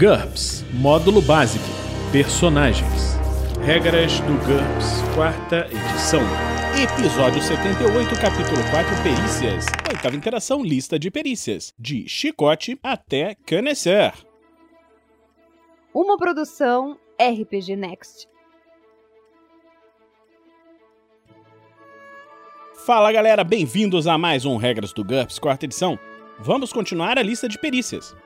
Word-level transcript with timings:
GURPS 0.00 0.64
Módulo 0.72 1.20
Básico 1.20 1.62
Personagens 2.10 3.18
Regras 3.62 4.18
do 4.20 4.32
GURPS, 4.46 5.02
quarta 5.14 5.66
edição. 5.66 6.22
Episódio 6.82 7.42
78, 7.42 8.18
capítulo 8.18 8.62
4, 8.70 9.02
Perícias. 9.02 9.66
Oitava 9.90 10.16
interação, 10.16 10.64
lista 10.64 10.98
de 10.98 11.10
perícias. 11.10 11.74
De 11.78 12.08
chicote 12.08 12.80
até 12.82 13.36
canecer. 13.44 14.14
Uma 15.92 16.16
produção 16.16 16.98
RPG 17.20 17.76
Next. 17.76 18.26
Fala 22.86 23.12
galera, 23.12 23.44
bem-vindos 23.44 24.06
a 24.06 24.16
mais 24.16 24.46
um 24.46 24.56
Regras 24.56 24.94
do 24.94 25.04
GURPS, 25.04 25.38
quarta 25.38 25.66
edição. 25.66 25.98
Vamos 26.38 26.72
continuar 26.72 27.18
a 27.18 27.22
lista 27.22 27.46
de 27.46 27.58
perícias. 27.58 28.16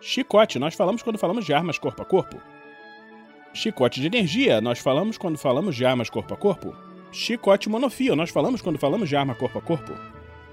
Chicote, 0.00 0.58
nós 0.58 0.74
falamos 0.74 1.02
quando 1.02 1.18
falamos 1.18 1.44
de 1.44 1.52
armas 1.52 1.78
corpo 1.78 2.02
a 2.02 2.04
corpo. 2.04 2.40
Chicote 3.52 4.00
de 4.00 4.06
energia, 4.06 4.60
nós 4.60 4.78
falamos 4.78 5.18
quando 5.18 5.36
falamos 5.36 5.74
de 5.74 5.84
armas 5.84 6.08
corpo 6.08 6.32
a 6.34 6.36
corpo. 6.36 6.76
Chicote 7.10 7.68
monofio, 7.68 8.14
nós 8.14 8.30
falamos 8.30 8.62
quando 8.62 8.78
falamos 8.78 9.08
de 9.08 9.16
arma 9.16 9.34
corpo 9.34 9.58
a 9.58 9.62
corpo. 9.62 9.92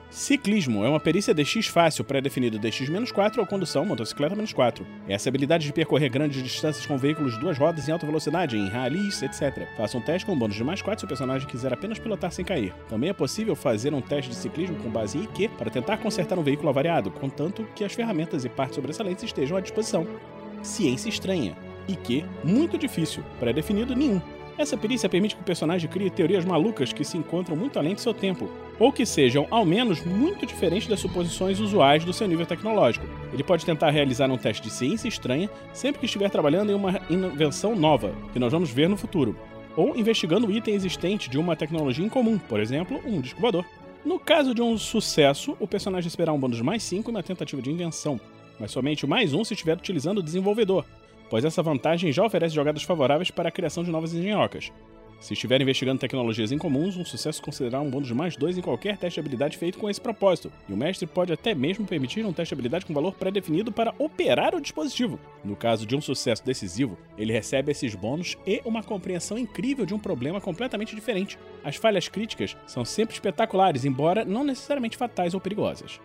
Ciclismo 0.09 0.85
é 0.85 0.89
uma 0.89 0.99
perícia 0.99 1.33
DX 1.33 1.67
fácil, 1.67 2.03
pré-definido 2.05 2.59
DX-4 2.59 3.39
ou 3.39 3.45
condução 3.45 3.85
motocicleta 3.85 4.35
-4. 4.35 4.85
Essa 5.09 5.27
habilidade 5.29 5.65
de 5.65 5.73
percorrer 5.73 6.09
grandes 6.09 6.41
distâncias 6.41 6.85
com 6.85 6.97
veículos 6.97 7.33
de 7.33 7.39
duas 7.39 7.57
rodas 7.57 7.89
em 7.89 7.91
alta 7.91 8.05
velocidade, 8.05 8.57
em 8.57 8.69
rallies, 8.69 9.21
etc. 9.21 9.67
Faça 9.75 9.97
um 9.97 10.01
teste 10.01 10.25
com 10.25 10.33
um 10.33 10.37
bônus 10.37 10.55
de 10.55 10.63
mais 10.63 10.81
4 10.81 11.01
se 11.01 11.05
o 11.05 11.07
personagem 11.07 11.47
quiser 11.47 11.73
apenas 11.73 11.99
pilotar 11.99 12.31
sem 12.31 12.45
cair. 12.45 12.73
Também 12.87 13.09
é 13.09 13.13
possível 13.13 13.55
fazer 13.55 13.93
um 13.93 14.01
teste 14.01 14.29
de 14.29 14.37
ciclismo 14.37 14.77
com 14.77 14.89
base 14.89 15.17
em 15.17 15.23
IQ 15.23 15.49
para 15.57 15.69
tentar 15.69 15.97
consertar 15.97 16.39
um 16.39 16.43
veículo 16.43 16.69
avariado, 16.69 17.11
contanto 17.11 17.67
que 17.75 17.83
as 17.83 17.93
ferramentas 17.93 18.45
e 18.45 18.49
partes 18.49 18.75
sobressalentes 18.75 19.23
estejam 19.25 19.57
à 19.57 19.61
disposição. 19.61 20.07
Ciência 20.61 21.09
estranha. 21.09 21.57
IQ 21.87 22.23
muito 22.43 22.77
difícil, 22.77 23.23
pré-definido 23.39 23.95
nenhum. 23.95 24.21
Essa 24.57 24.77
perícia 24.77 25.09
permite 25.09 25.35
que 25.35 25.41
o 25.41 25.45
personagem 25.45 25.89
crie 25.89 26.09
teorias 26.09 26.45
malucas 26.45 26.93
que 26.93 27.03
se 27.03 27.17
encontram 27.17 27.57
muito 27.57 27.77
além 27.77 27.93
de 27.93 27.99
seu 27.99 28.13
tempo, 28.13 28.49
ou 28.79 28.91
que 28.91 29.05
sejam, 29.05 29.47
ao 29.49 29.65
menos, 29.65 30.03
muito 30.03 30.45
diferentes 30.45 30.87
das 30.87 30.99
suposições 30.99 31.59
usuais 31.59 32.03
do 32.03 32.13
seu 32.13 32.27
nível 32.27 32.45
tecnológico. 32.45 33.05
Ele 33.31 33.43
pode 33.43 33.65
tentar 33.65 33.89
realizar 33.89 34.29
um 34.29 34.37
teste 34.37 34.63
de 34.63 34.69
ciência 34.69 35.07
estranha 35.07 35.49
sempre 35.73 35.99
que 35.99 36.05
estiver 36.05 36.29
trabalhando 36.29 36.71
em 36.71 36.75
uma 36.75 36.99
invenção 37.09 37.75
nova, 37.75 38.13
que 38.33 38.39
nós 38.39 38.51
vamos 38.51 38.69
ver 38.69 38.89
no 38.89 38.97
futuro, 38.97 39.35
ou 39.75 39.95
investigando 39.95 40.47
o 40.47 40.51
item 40.51 40.73
existente 40.73 41.29
de 41.29 41.37
uma 41.37 41.55
tecnologia 41.55 42.05
incomum, 42.05 42.37
por 42.37 42.59
exemplo, 42.59 42.99
um 43.05 43.21
disco. 43.21 43.41
No 44.05 44.19
caso 44.19 44.53
de 44.53 44.61
um 44.61 44.77
sucesso, 44.77 45.57
o 45.59 45.67
personagem 45.67 46.07
esperará 46.07 46.31
um 46.31 46.39
bônus 46.39 46.61
mais 46.61 46.83
5 46.83 47.11
na 47.11 47.23
tentativa 47.23 47.61
de 47.61 47.71
invenção, 47.71 48.19
mas 48.59 48.71
somente 48.71 49.07
mais 49.07 49.33
1 49.33 49.43
se 49.43 49.53
estiver 49.53 49.77
utilizando 49.77 50.19
o 50.19 50.23
desenvolvedor, 50.23 50.85
pois 51.29 51.43
essa 51.43 51.63
vantagem 51.63 52.11
já 52.11 52.23
oferece 52.23 52.53
jogadas 52.53 52.83
favoráveis 52.83 53.31
para 53.31 53.49
a 53.49 53.51
criação 53.51 53.83
de 53.83 53.89
novas 53.89 54.13
engenhocas. 54.13 54.71
Se 55.19 55.33
estiver 55.33 55.61
investigando 55.61 55.99
tecnologias 55.99 56.51
incomuns, 56.51 56.97
um 56.97 57.05
sucesso 57.05 57.41
considerará 57.41 57.81
um 57.81 57.89
bônus 57.89 58.07
de 58.07 58.13
mais 58.13 58.35
2 58.35 58.57
em 58.57 58.61
qualquer 58.61 58.97
teste 58.97 59.15
de 59.15 59.21
habilidade 59.21 59.57
feito 59.57 59.77
com 59.77 59.89
esse 59.89 59.99
propósito, 59.99 60.51
e 60.69 60.73
o 60.73 60.77
mestre 60.77 61.07
pode 61.07 61.33
até 61.33 61.55
mesmo 61.55 61.85
permitir 61.85 62.25
um 62.25 62.33
teste 62.33 62.53
de 62.53 62.55
habilidade 62.55 62.85
com 62.85 62.93
valor 62.93 63.15
pré-definido 63.15 63.71
para 63.71 63.93
operar 63.97 64.53
o 64.53 64.61
dispositivo. 64.61 65.19
No 65.43 65.55
caso 65.55 65.85
de 65.85 65.95
um 65.95 66.01
sucesso 66.01 66.45
decisivo, 66.45 66.97
ele 67.17 67.33
recebe 67.33 67.71
esses 67.71 67.95
bônus 67.95 68.37
e 68.45 68.61
uma 68.65 68.83
compreensão 68.83 69.37
incrível 69.37 69.85
de 69.85 69.93
um 69.93 69.99
problema 69.99 70.39
completamente 70.39 70.93
diferente. 70.93 71.39
As 71.63 71.75
falhas 71.75 72.07
críticas 72.07 72.55
são 72.67 72.85
sempre 72.85 73.15
espetaculares, 73.15 73.85
embora 73.85 74.25
não 74.25 74.43
necessariamente 74.43 74.97
fatais 74.97 75.33
ou 75.33 75.39
perigosas. 75.39 75.99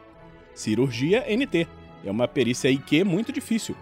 Cirurgia 0.55 1.25
NT 1.29 1.67
é 2.05 2.11
uma 2.11 2.27
perícia 2.27 2.71
IQ 2.71 3.05
muito 3.05 3.33
difícil, 3.33 3.77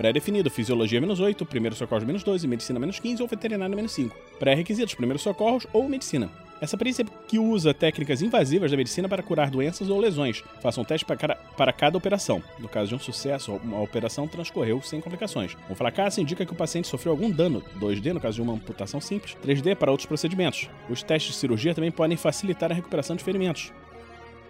Pré-definido, 0.00 0.48
fisiologia 0.48 0.98
menos 0.98 1.20
8, 1.20 1.44
primeiros 1.44 1.76
socorros 1.76 2.04
menos 2.04 2.22
12, 2.22 2.48
medicina 2.48 2.80
menos 2.80 2.98
15 2.98 3.20
ou 3.20 3.28
veterinário 3.28 3.76
menos 3.76 3.92
5. 3.92 4.16
Pré-requisitos, 4.38 4.94
primeiros 4.94 5.20
socorros 5.20 5.66
ou 5.74 5.86
medicina. 5.90 6.30
Essa 6.58 6.78
perícia 6.78 7.04
que 7.28 7.38
usa 7.38 7.74
técnicas 7.74 8.22
invasivas 8.22 8.70
da 8.70 8.78
medicina 8.78 9.10
para 9.10 9.22
curar 9.22 9.50
doenças 9.50 9.90
ou 9.90 10.00
lesões. 10.00 10.42
Faça 10.62 10.80
um 10.80 10.84
teste 10.84 11.04
para 11.04 11.16
cada, 11.16 11.34
para 11.34 11.70
cada 11.70 11.98
operação. 11.98 12.42
No 12.58 12.66
caso 12.66 12.88
de 12.88 12.94
um 12.94 12.98
sucesso, 12.98 13.60
a 13.72 13.80
operação 13.80 14.26
transcorreu 14.26 14.80
sem 14.80 15.02
complicações. 15.02 15.54
Um 15.68 15.74
fracasso 15.74 16.18
indica 16.18 16.46
que 16.46 16.52
o 16.52 16.56
paciente 16.56 16.88
sofreu 16.88 17.12
algum 17.12 17.30
dano. 17.30 17.62
2D 17.78 18.14
no 18.14 18.20
caso 18.20 18.36
de 18.36 18.42
uma 18.42 18.54
amputação 18.54 19.02
simples. 19.02 19.36
3D 19.44 19.76
para 19.76 19.90
outros 19.90 20.06
procedimentos. 20.06 20.66
Os 20.88 21.02
testes 21.02 21.34
de 21.34 21.38
cirurgia 21.38 21.74
também 21.74 21.90
podem 21.90 22.16
facilitar 22.16 22.70
a 22.72 22.74
recuperação 22.74 23.16
de 23.16 23.24
ferimentos. 23.24 23.70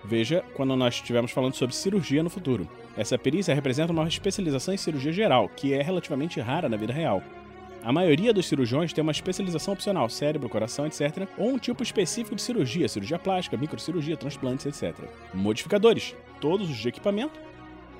Veja 0.05 0.44
quando 0.55 0.75
nós 0.77 0.94
estivermos 0.94 1.31
falando 1.31 1.55
sobre 1.55 1.75
cirurgia 1.75 2.22
no 2.22 2.31
futuro. 2.31 2.69
Essa 2.97 3.19
perícia 3.19 3.55
representa 3.55 3.93
uma 3.93 4.09
especialização 4.09 4.72
em 4.72 4.78
cirurgia 4.78 5.12
geral, 5.12 5.49
que 5.49 5.75
é 5.75 5.83
relativamente 5.83 6.41
rara 6.41 6.69
na 6.69 6.77
vida 6.77 6.93
real. 6.93 7.22
A 7.83 7.93
maioria 7.93 8.33
dos 8.33 8.47
cirurgiões 8.47 8.93
tem 8.93 9.00
uma 9.00 9.12
especialização 9.12 9.72
opcional, 9.72 10.09
cérebro, 10.10 10.50
coração, 10.50 10.87
etc., 10.87 11.27
ou 11.39 11.50
um 11.50 11.59
tipo 11.59 11.83
específico 11.83 12.37
de 12.37 12.43
cirurgia, 12.43 12.89
cirurgia 12.89 13.19
plástica, 13.19 13.56
microcirurgia, 13.56 14.16
transplantes, 14.19 14.66
etc. 14.66 14.99
Modificadores, 15.33 16.15
todos 16.41 16.69
os 16.69 16.77
de 16.77 16.89
equipamento 16.89 17.41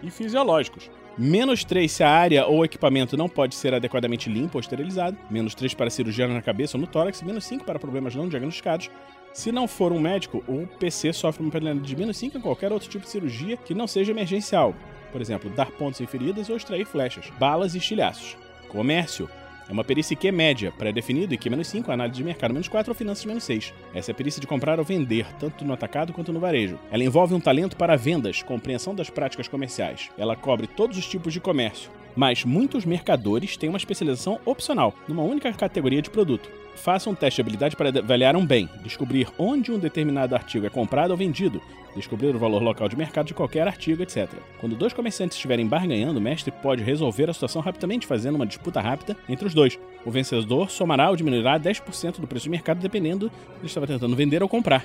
e 0.03 0.10
fisiológicos. 0.10 0.91
Menos 1.16 1.65
3 1.65 1.91
se 1.91 2.03
a 2.03 2.10
área 2.10 2.47
ou 2.47 2.65
equipamento 2.65 3.16
não 3.16 3.28
pode 3.28 3.55
ser 3.55 3.75
adequadamente 3.75 4.28
limpo 4.28 4.59
ou 4.59 4.60
esterilizado. 4.60 5.16
Menos 5.31 5.55
3 5.55 5.75
para 5.75 5.91
cirurgia 5.91 6.28
na 6.28 6.43
cabeça 6.43 6.77
ou 6.77 6.81
no 6.81 6.87
tórax. 6.87 7.22
Menos 7.22 7.44
5 7.44 7.65
para 7.65 7.78
problemas 7.78 8.15
não 8.15 8.28
diagnosticados. 8.28 8.91
Se 9.32 9.52
não 9.52 9.68
for 9.68 9.92
um 9.92 10.00
médico, 10.00 10.42
o 10.48 10.66
PC 10.66 11.12
sofre 11.12 11.42
uma 11.42 11.52
penalidade 11.52 11.86
de 11.86 11.96
menos 11.96 12.16
5 12.16 12.38
em 12.38 12.41
qualquer 12.41 12.72
outro 12.72 12.88
tipo 12.88 13.04
de 13.04 13.10
cirurgia 13.10 13.56
que 13.56 13.74
não 13.74 13.86
seja 13.86 14.10
emergencial. 14.10 14.74
Por 15.12 15.20
exemplo, 15.20 15.50
dar 15.50 15.70
pontos 15.70 16.00
em 16.00 16.06
feridas 16.06 16.48
ou 16.50 16.56
extrair 16.56 16.84
flechas, 16.84 17.30
balas 17.38 17.74
e 17.74 17.78
estilhaços. 17.78 18.36
Comércio. 18.68 19.28
É 19.70 19.72
uma 19.72 19.84
perícia 19.84 20.14
IQ 20.14 20.32
média, 20.32 20.72
pré-definido, 20.76 21.32
IQ 21.32 21.48
menos 21.48 21.69
5, 21.69 21.92
análise 21.92 22.16
de 22.16 22.25
mercado 22.25 22.53
menos 22.53 22.66
4 22.66 22.91
ou 22.91 22.94
finanças 22.94 23.25
menos 23.25 23.44
6. 23.44 23.72
Essa 23.94 24.10
é 24.10 24.12
a 24.12 24.14
perícia 24.16 24.41
de 24.41 24.47
comprar 24.48 24.81
ou 24.81 24.84
vender, 24.84 25.25
tanto 25.38 25.64
no 25.64 25.72
atacado 25.72 26.12
quanto 26.12 26.32
no 26.32 26.41
varejo. 26.41 26.76
Ela 26.91 27.04
envolve 27.04 27.34
um 27.34 27.41
talento 27.41 27.76
para 27.76 27.94
vendas, 27.94 28.42
compreensão 28.42 28.97
das 28.97 29.09
práticas 29.09 29.47
comerciais. 29.47 30.10
Ela 30.19 30.34
cobre 30.34 30.66
todos 30.66 30.98
os 30.98 31.06
tipos 31.06 31.32
de 31.32 31.38
comércio, 31.38 31.88
mas 32.16 32.44
muitos 32.44 32.84
mercadores 32.84 33.56
têm 33.56 33.69
uma 33.69 33.78
especialização 33.78 34.41
opcional, 34.44 34.92
numa 35.06 35.22
única 35.22 35.53
categoria 35.53 36.03
de 36.03 36.10
produto. 36.10 36.50
Faça 36.75 37.09
um 37.09 37.14
teste 37.14 37.36
de 37.36 37.42
habilidade 37.42 37.76
para 37.76 37.91
avaliar 37.91 38.34
um 38.34 38.44
bem, 38.44 38.69
descobrir 38.82 39.28
onde 39.38 39.70
um 39.70 39.78
determinado 39.78 40.34
artigo 40.34 40.66
é 40.66 40.70
comprado 40.70 41.12
ou 41.12 41.16
vendido, 41.16 41.62
descobrir 41.97 42.34
o 42.34 42.39
valor 42.39 42.62
local 42.62 42.89
de 42.89 42.97
mercado 42.97 43.27
de 43.27 43.34
qualquer 43.34 43.67
artigo, 43.67 44.03
etc. 44.03 44.28
Quando 44.61 44.77
dois 44.77 44.93
comerciantes 44.93 45.37
estiverem 45.37 45.67
barganhando, 45.67 46.19
o 46.19 46.23
mestre 46.23 46.51
pode 46.51 46.83
resolver 46.83 47.28
a 47.28 47.34
situação 47.34 47.62
rapidamente 47.62 48.06
fazendo 48.06 48.37
uma 48.37 48.47
disputa 48.47 48.81
rápida 48.81 49.17
entre 49.28 49.47
os 49.47 49.55
dois. 49.55 49.78
O 50.05 50.11
vencedor 50.11 50.71
somará 50.71 51.11
ou 51.11 51.17
diminuirá 51.17 51.59
10% 51.59 52.21
do 52.21 52.27
preço 52.27 52.45
de 52.45 52.51
mercado 52.51 52.81
dependendo 52.81 53.31
ele 53.59 53.67
estava 53.67 53.87
tentando 53.87 54.17
vender 54.17 54.43
ou 54.43 54.49
comprar. 54.49 54.84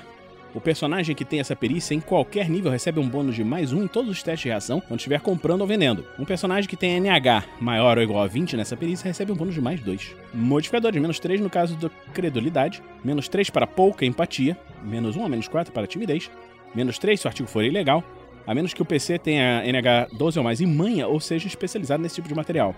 O 0.54 0.60
personagem 0.60 1.14
que 1.14 1.24
tem 1.24 1.38
essa 1.38 1.54
perícia 1.54 1.94
em 1.94 2.00
qualquer 2.00 2.48
nível 2.48 2.70
recebe 2.70 2.98
um 2.98 3.06
bônus 3.06 3.34
de 3.34 3.44
mais 3.44 3.74
um 3.74 3.84
em 3.84 3.86
todos 3.86 4.10
os 4.10 4.22
testes 4.22 4.44
de 4.44 4.48
reação 4.48 4.80
quando 4.80 5.00
estiver 5.00 5.20
comprando 5.20 5.60
ou 5.60 5.66
vendendo. 5.66 6.06
Um 6.18 6.24
personagem 6.24 6.68
que 6.68 6.76
tem 6.76 6.98
NH 6.98 7.44
maior 7.60 7.98
ou 7.98 8.02
igual 8.02 8.22
a 8.22 8.26
20 8.26 8.56
nessa 8.56 8.74
perícia 8.74 9.06
recebe 9.06 9.32
um 9.32 9.34
bônus 9.34 9.54
de 9.54 9.60
mais 9.60 9.80
2. 9.80 10.16
Modificadores, 10.32 10.98
menos 10.98 11.18
3 11.18 11.42
no 11.42 11.50
caso 11.50 11.76
da 11.76 11.90
credulidade, 12.14 12.82
menos 13.04 13.28
3 13.28 13.50
para 13.50 13.66
pouca 13.66 14.06
empatia, 14.06 14.56
menos 14.82 15.14
1 15.14 15.26
a 15.26 15.28
menos 15.28 15.46
4 15.46 15.70
para 15.74 15.86
timidez, 15.86 16.30
menos 16.74 16.98
3 16.98 17.20
se 17.20 17.26
o 17.26 17.28
artigo 17.28 17.48
for 17.48 17.64
ilegal, 17.64 18.02
a 18.46 18.54
menos 18.54 18.72
que 18.72 18.82
o 18.82 18.84
PC 18.84 19.18
tenha 19.18 19.62
NH 19.64 20.16
12 20.16 20.38
ou 20.38 20.44
mais 20.44 20.60
em 20.60 20.66
manha 20.66 21.08
ou 21.08 21.18
seja 21.20 21.46
especializado 21.46 22.02
nesse 22.02 22.16
tipo 22.16 22.28
de 22.28 22.34
material 22.34 22.74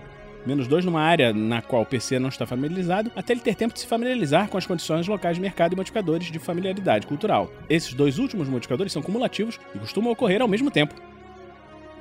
menos 0.46 0.66
2 0.66 0.84
numa 0.84 1.02
área 1.02 1.32
na 1.32 1.60
qual 1.60 1.82
o 1.82 1.86
PC 1.86 2.18
não 2.18 2.28
está 2.28 2.46
familiarizado, 2.46 3.10
até 3.14 3.32
ele 3.32 3.40
ter 3.40 3.54
tempo 3.54 3.74
de 3.74 3.80
se 3.80 3.86
familiarizar 3.86 4.48
com 4.48 4.56
as 4.56 4.66
condições 4.66 5.06
locais 5.06 5.36
de 5.36 5.42
mercado 5.42 5.72
e 5.72 5.76
modificadores 5.76 6.30
de 6.30 6.38
familiaridade 6.38 7.06
cultural. 7.06 7.50
Esses 7.68 7.92
dois 7.92 8.18
últimos 8.18 8.48
modificadores 8.48 8.92
são 8.92 9.02
cumulativos 9.02 9.60
e 9.74 9.78
costumam 9.78 10.10
ocorrer 10.10 10.40
ao 10.40 10.48
mesmo 10.48 10.70
tempo. 10.70 10.94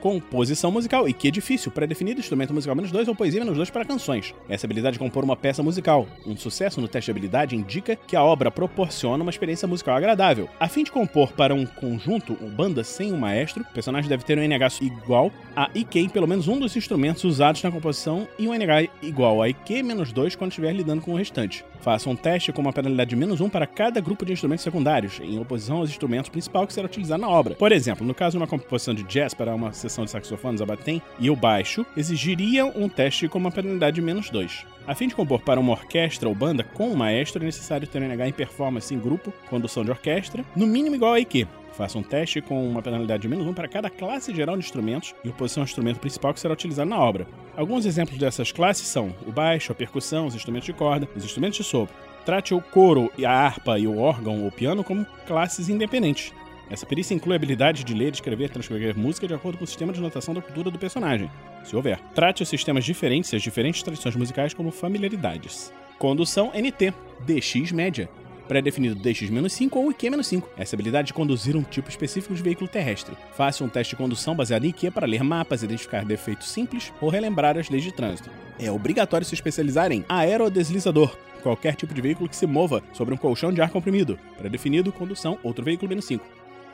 Composição 0.02 0.72
musical, 0.72 1.08
e 1.08 1.14
que 1.14 1.28
é 1.28 1.32
difícil, 1.32 1.72
pré-definido, 1.72 2.20
instrumento 2.20 2.54
musical 2.54 2.76
menos 2.76 2.92
2 2.92 3.08
ou 3.08 3.16
poesia 3.16 3.40
menos 3.40 3.58
2 3.58 3.70
para 3.70 3.86
canções. 3.86 4.34
Essa 4.48 4.66
habilidade 4.66 4.94
de 4.94 5.00
compor 5.00 5.24
uma 5.24 5.36
peça 5.36 5.64
musical. 5.64 6.08
Um 6.26 6.36
sucesso 6.36 6.80
no 6.80 6.88
teste 6.88 7.08
de 7.08 7.12
habilidade 7.12 7.56
indica 7.56 7.96
que 7.96 8.16
a 8.16 8.24
obra 8.24 8.52
proporciona 8.52 9.24
uma 9.24 9.32
experiência 9.32 9.68
musical 9.68 9.96
agradável. 9.96 10.50
A 10.60 10.68
fim 10.68 10.84
de 10.84 10.92
compor 10.92 11.34
para 11.34 11.54
um 11.54 11.66
conjunto 11.66 12.38
ou 12.42 12.50
banda 12.50 12.84
sem 12.84 13.12
um 13.12 13.18
maestro, 13.18 13.64
o 13.64 13.74
personagem 13.74 14.10
deve 14.10 14.24
ter 14.24 14.38
um 14.38 14.44
NH 14.44 14.82
igual 14.82 15.32
a 15.58 15.72
IQ 15.74 16.02
em 16.02 16.08
pelo 16.08 16.28
menos 16.28 16.48
um 16.48 16.60
dos 16.60 16.76
instrumentos 16.76 17.24
usados 17.24 17.64
na 17.64 17.72
composição 17.72 18.28
e 18.38 18.48
um 18.48 18.54
NH 18.54 18.92
igual 19.02 19.42
a 19.42 19.50
IQ 19.50 19.82
menos 19.82 20.12
2 20.12 20.36
quando 20.36 20.52
estiver 20.52 20.72
lidando 20.72 21.02
com 21.02 21.14
o 21.14 21.18
restante. 21.18 21.66
Faça 21.82 22.08
um 22.08 22.16
teste 22.16 22.54
com 22.54 22.62
uma 22.62 22.72
penalidade 22.72 23.10
de 23.10 23.16
menos 23.16 23.42
1 23.42 23.50
para 23.50 23.66
cada 23.66 24.00
grupo 24.00 24.24
de 24.24 24.34
instrumentos 24.34 24.64
secundários, 24.64 25.20
em 25.20 25.40
oposição 25.40 25.78
aos 25.78 25.90
instrumentos 25.90 26.30
principais 26.30 26.68
que 26.68 26.74
será 26.74 26.86
utilizado 26.86 27.22
na 27.22 27.30
obra. 27.30 27.56
Por 27.56 27.72
exemplo, 27.72 28.06
no 28.06 28.14
caso 28.14 28.34
de 28.34 28.38
uma 28.38 28.46
composição 28.48 28.94
de 28.94 29.02
jazz 29.02 29.34
para 29.34 29.56
uma 29.56 29.74
sessão 29.74 30.06
de 30.06 30.12
saxofones, 30.12 30.62
batem 30.62 31.02
e 31.20 31.28
o 31.32 31.36
baixo, 31.36 31.84
exigiriam 31.96 32.72
um 32.76 32.88
teste 32.88 33.28
com 33.28 33.40
uma 33.40 33.50
penalidade 33.50 33.96
de 33.96 34.02
menos 34.02 34.30
2. 34.30 34.64
A 34.86 34.94
fim 34.94 35.08
de 35.08 35.16
compor 35.16 35.42
para 35.42 35.60
uma 35.60 35.72
orquestra 35.72 36.30
ou 36.30 36.36
banda 36.36 36.64
com 36.64 36.90
um 36.90 36.96
maestro, 36.96 37.42
é 37.42 37.46
necessário 37.46 37.88
ter 37.88 38.00
um 38.00 38.06
NH 38.06 38.28
em 38.28 38.34
performance 38.34 38.94
em 38.94 39.00
grupo, 39.00 39.34
condução 39.50 39.84
de 39.84 39.90
orquestra, 39.90 40.46
no 40.56 40.68
mínimo 40.68 40.96
igual 40.96 41.14
a 41.14 41.20
IQ. 41.20 41.48
Faça 41.78 41.96
um 41.96 42.02
teste 42.02 42.42
com 42.42 42.68
uma 42.68 42.82
penalidade 42.82 43.22
de 43.22 43.28
menos 43.28 43.46
um 43.46 43.54
para 43.54 43.68
cada 43.68 43.88
classe 43.88 44.34
geral 44.34 44.58
de 44.58 44.66
instrumentos 44.66 45.14
em 45.24 45.30
oposição 45.30 45.62
ao 45.62 45.66
instrumento 45.66 46.00
principal 46.00 46.34
que 46.34 46.40
será 46.40 46.56
utilizado 46.56 46.90
na 46.90 46.98
obra. 46.98 47.28
Alguns 47.56 47.86
exemplos 47.86 48.18
dessas 48.18 48.52
classes 48.52 48.88
são 48.88 49.16
o 49.28 49.32
baixo, 49.32 49.72
a 49.72 49.76
percussão, 49.76 50.26
os 50.26 50.34
instrumentos 50.34 50.66
de 50.66 50.74
corda, 50.74 51.08
os 51.16 51.24
instrumentos 51.24 51.58
de 51.58 51.64
sopro. 51.64 51.96
Trate 52.26 52.52
o 52.56 52.60
coro, 52.60 53.12
a 53.24 53.30
harpa 53.30 53.78
e 53.78 53.86
o 53.86 54.00
órgão 54.00 54.44
ou 54.44 54.52
piano 54.52 54.84
como 54.84 55.06
classes 55.28 55.70
independentes. 55.70 56.34
Essa 56.68 56.86
perícia 56.86 57.14
inclui 57.14 57.36
a 57.36 57.38
habilidade 57.38 57.84
de 57.84 57.94
ler, 57.94 58.12
escrever 58.12 58.46
e 58.46 58.50
transcrever 58.50 58.98
música 58.98 59.28
de 59.28 59.36
acordo 59.36 59.60
com 59.60 59.64
o 59.64 59.68
sistema 59.68 59.94
de 59.94 60.02
notação 60.02 60.34
da 60.34 60.42
cultura 60.42 60.72
do 60.72 60.80
personagem, 60.80 61.30
se 61.64 61.76
houver. 61.76 62.00
Trate 62.16 62.42
os 62.42 62.50
sistemas 62.50 62.86
diferentes 62.86 63.32
e 63.32 63.36
as 63.36 63.44
diferentes 63.44 63.84
tradições 63.84 64.16
musicais 64.16 64.52
como 64.52 64.72
familiaridades. 64.72 65.72
Condução 66.00 66.52
NT, 66.56 66.92
DX 67.26 67.72
média, 67.72 68.10
pré-definido 68.48 68.96
DX-5 68.96 69.76
ou 69.76 69.92
IQ-5. 69.92 70.44
Essa 70.58 70.76
habilidade 70.76 71.08
de 71.08 71.14
conduzir 71.14 71.56
um 71.56 71.64
tipo 71.64 71.90
específico 71.90 72.34
de 72.34 72.42
veículo 72.42 72.68
terrestre. 72.68 73.16
Faça 73.34 73.64
um 73.64 73.70
teste 73.70 73.96
de 73.96 73.98
condução 73.98 74.36
baseado 74.36 74.66
em 74.66 74.70
IQ 74.70 74.92
para 74.92 75.06
ler 75.06 75.24
mapas, 75.24 75.64
identificar 75.64 76.06
defeitos 76.06 76.50
simples 76.50 76.94
ou 77.02 77.10
relembrar 77.10 77.58
as 77.58 77.70
leis 77.70 77.84
de 77.84 77.92
trânsito. 77.92 78.30
É 78.60 78.72
obrigatório 78.72 79.26
se 79.26 79.36
especializar 79.36 79.92
em 79.92 80.06
aerodeslizador, 80.08 81.16
qualquer 81.44 81.76
tipo 81.76 81.94
de 81.94 82.02
veículo 82.02 82.30
que 82.30 82.36
se 82.36 82.48
mova 82.48 82.82
sobre 82.94 83.14
um 83.14 83.18
colchão 83.18 83.54
de 83.54 83.62
ar 83.62 83.70
comprimido. 83.70 84.18
Pré-definido, 84.38 84.92
condução, 84.92 85.38
outro 85.44 85.64
veículo 85.64 85.90
menos 85.90 86.06
5. 86.06 86.26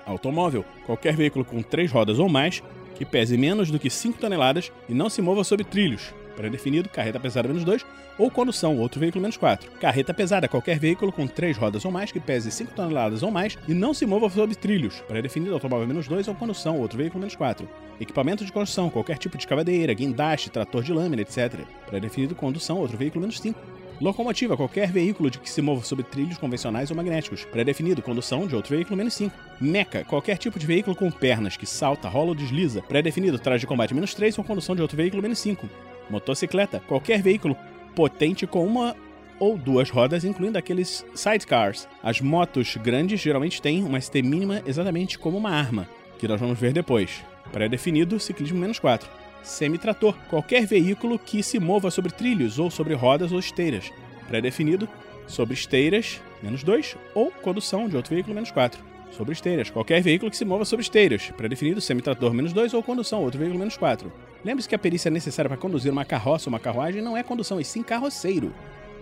Automóvel, 0.06 0.66
qualquer 0.86 1.16
veículo 1.16 1.46
com 1.46 1.62
três 1.62 1.92
rodas 1.92 2.20
ou 2.20 2.30
mais, 2.30 2.62
que 2.96 3.06
pese 3.06 3.38
menos 3.38 3.72
do 3.72 3.80
que 3.80 3.90
5 3.90 4.20
toneladas 4.20 4.72
e 4.88 4.94
não 4.94 5.10
se 5.10 5.22
mova 5.22 5.44
sobre 5.44 5.66
trilhos, 5.66 6.14
pré-definido, 6.36 6.90
carreta 6.90 7.20
pesada 7.20 7.48
menos 7.48 7.64
2, 7.64 7.86
ou 8.18 8.30
condução, 8.30 8.78
outro 8.78 9.00
veículo 9.00 9.22
menos 9.22 9.38
4. 9.38 9.72
Carreta 9.80 10.14
pesada, 10.14 10.48
qualquer 10.48 10.80
veículo 10.80 11.12
com 11.12 11.28
3 11.28 11.58
rodas 11.58 11.86
ou 11.86 11.92
mais 11.92 12.12
que 12.12 12.20
pese 12.20 12.52
5 12.52 12.74
toneladas 12.74 13.24
ou 13.24 13.32
mais 13.32 13.58
e 13.68 13.74
não 13.74 13.94
se 13.94 14.06
mova 14.06 14.30
sobre 14.30 14.56
trilhos, 14.56 15.02
pré-definido, 15.08 15.54
automóvel 15.54 15.88
menos 15.88 16.08
2, 16.08 16.28
ou 16.28 16.36
condução, 16.36 16.80
outro 16.80 16.98
veículo 16.98 17.20
menos 17.20 17.36
4. 17.36 17.68
Equipamento 18.00 18.46
de 18.46 18.52
construção, 18.52 18.90
qualquer 18.90 19.18
tipo 19.18 19.38
de 19.38 19.44
escavadeira, 19.44 19.94
guindaste, 19.94 20.50
trator 20.50 20.84
de 20.84 20.92
lâmina, 20.92 21.22
etc. 21.22 21.62
Pré-definido, 21.88 22.36
condução, 22.36 22.78
outro 22.78 22.98
veículo 22.98 23.22
menos 23.22 23.40
5. 23.40 23.60
Locomotiva, 24.02 24.58
qualquer 24.58 24.92
veículo 24.92 25.30
de 25.30 25.40
que 25.40 25.50
se 25.50 25.62
mova 25.62 25.84
sobre 25.86 26.04
trilhos 26.04 26.38
convencionais 26.38 26.90
ou 26.90 26.98
magnéticos. 26.98 27.46
Pré-definido, 27.46 28.02
condução 28.02 28.48
de 28.48 28.56
outro 28.56 28.76
veículo, 28.76 28.98
menos 28.98 29.14
5. 29.14 29.34
Meca, 29.62 30.04
qualquer 30.04 30.38
tipo 30.38 30.60
de 30.60 30.66
veículo 30.66 30.96
com 30.96 31.10
pernas 31.10 31.56
que 31.56 31.66
salta, 31.66 32.10
rola 32.10 32.30
ou 32.30 32.36
desliza. 32.36 32.82
Pré-definido, 32.82 33.40
traje 33.40 33.62
de 33.62 33.68
combate, 33.68 33.94
menos 33.94 34.14
3 34.14 34.38
ou 34.38 34.44
condução 34.44 34.76
de 34.76 34.82
outro 34.82 34.98
veículo, 34.98 35.22
menos 35.22 35.40
5. 35.40 35.70
Motocicleta, 36.10 36.82
qualquer 36.88 37.22
veículo 37.22 37.56
potente 37.96 38.46
com 38.48 38.66
uma 38.66 38.96
ou 39.40 39.58
duas 39.58 39.90
rodas, 39.90 40.24
incluindo 40.24 40.58
aqueles 40.58 41.06
sidecars. 41.14 41.88
As 42.02 42.22
motos 42.22 42.78
grandes 42.78 43.20
geralmente 43.20 43.62
têm 43.62 43.84
uma 43.84 44.00
ST 44.00 44.22
mínima 44.22 44.62
exatamente 44.66 45.20
como 45.20 45.38
uma 45.38 45.50
arma, 45.50 45.88
que 46.18 46.28
nós 46.28 46.40
vamos 46.40 46.60
ver 46.60 46.74
depois. 46.74 47.24
Pré-definido, 47.52 48.20
ciclismo 48.20 48.58
menos 48.58 48.80
4. 48.80 49.10
Semitrator, 49.44 50.16
qualquer 50.30 50.66
veículo 50.66 51.20
que 51.20 51.44
se 51.44 51.60
mova 51.60 51.92
sobre 51.92 52.12
trilhos 52.12 52.58
ou 52.58 52.72
sobre 52.72 52.94
rodas 52.94 53.32
ou 53.32 53.40
esteiras. 53.40 53.92
Pré-definido, 54.28 54.88
sobre 55.28 55.54
esteiras, 55.54 56.22
menos 56.42 56.64
2, 56.64 56.96
ou 57.14 57.30
condução 57.30 57.90
de 57.90 57.96
outro 57.96 58.14
veículo, 58.14 58.34
menos 58.34 58.52
4. 58.52 58.82
Sobre 59.12 59.34
esteiras, 59.34 59.70
qualquer 59.70 60.02
veículo 60.02 60.32
que 60.32 60.38
se 60.38 60.46
mova 60.46 60.66
sobre 60.66 60.84
esteiras. 60.84 61.32
Pré-definido, 61.38 61.82
semitrator, 61.82 62.34
menos 62.34 62.54
2, 62.54 62.74
ou 62.74 62.82
condução, 62.82 63.22
outro 63.22 63.40
veículo, 63.40 63.60
menos 63.60 63.78
4. 63.78 64.12
Lembre-se 64.44 64.68
que 64.68 64.76
a 64.76 64.80
perícia 64.80 65.10
necessária 65.10 65.50
para 65.50 65.58
conduzir 65.58 65.92
uma 65.92 66.04
carroça 66.04 66.50
ou 66.50 66.54
uma 66.54 66.60
carruagem 66.60 67.02
não 67.02 67.16
é 67.16 67.24
condução, 67.24 67.62
e 67.62 67.66
sim 67.66 67.82
carroceiro. 67.82 68.54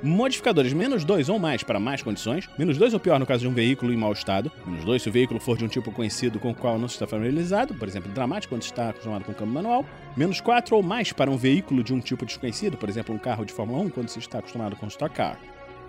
Modificadores 0.03 0.73
menos 0.73 1.03
2 1.03 1.29
ou 1.29 1.37
mais 1.37 1.61
para 1.61 1.79
mais 1.79 2.01
condições, 2.01 2.49
menos 2.57 2.75
2 2.77 2.93
ou 2.95 2.99
pior 2.99 3.19
no 3.19 3.25
caso 3.25 3.41
de 3.41 3.47
um 3.47 3.53
veículo 3.53 3.93
em 3.93 3.97
mau 3.97 4.11
estado, 4.11 4.51
menos 4.65 4.83
2 4.83 5.01
se 5.01 5.09
o 5.09 5.11
veículo 5.11 5.39
for 5.39 5.57
de 5.57 5.63
um 5.63 5.67
tipo 5.67 5.91
conhecido 5.91 6.39
com 6.39 6.49
o 6.49 6.55
qual 6.55 6.79
não 6.79 6.87
se 6.87 6.95
está 6.95 7.05
familiarizado, 7.05 7.75
por 7.75 7.87
exemplo, 7.87 8.11
dramático 8.11 8.53
quando 8.53 8.63
está 8.63 8.89
acostumado 8.89 9.23
com 9.25 9.33
câmbio 9.33 9.53
manual, 9.53 9.85
menos 10.17 10.41
4 10.41 10.75
ou 10.75 10.81
mais 10.81 11.13
para 11.13 11.29
um 11.29 11.37
veículo 11.37 11.83
de 11.83 11.93
um 11.93 11.99
tipo 11.99 12.25
desconhecido, 12.25 12.77
por 12.77 12.89
exemplo, 12.89 13.13
um 13.13 13.19
carro 13.19 13.45
de 13.45 13.53
Fórmula 13.53 13.79
1 13.83 13.89
quando 13.89 14.09
se 14.09 14.17
está 14.17 14.39
acostumado 14.39 14.75
com 14.75 14.87
Stock 14.87 15.13
Car. 15.15 15.37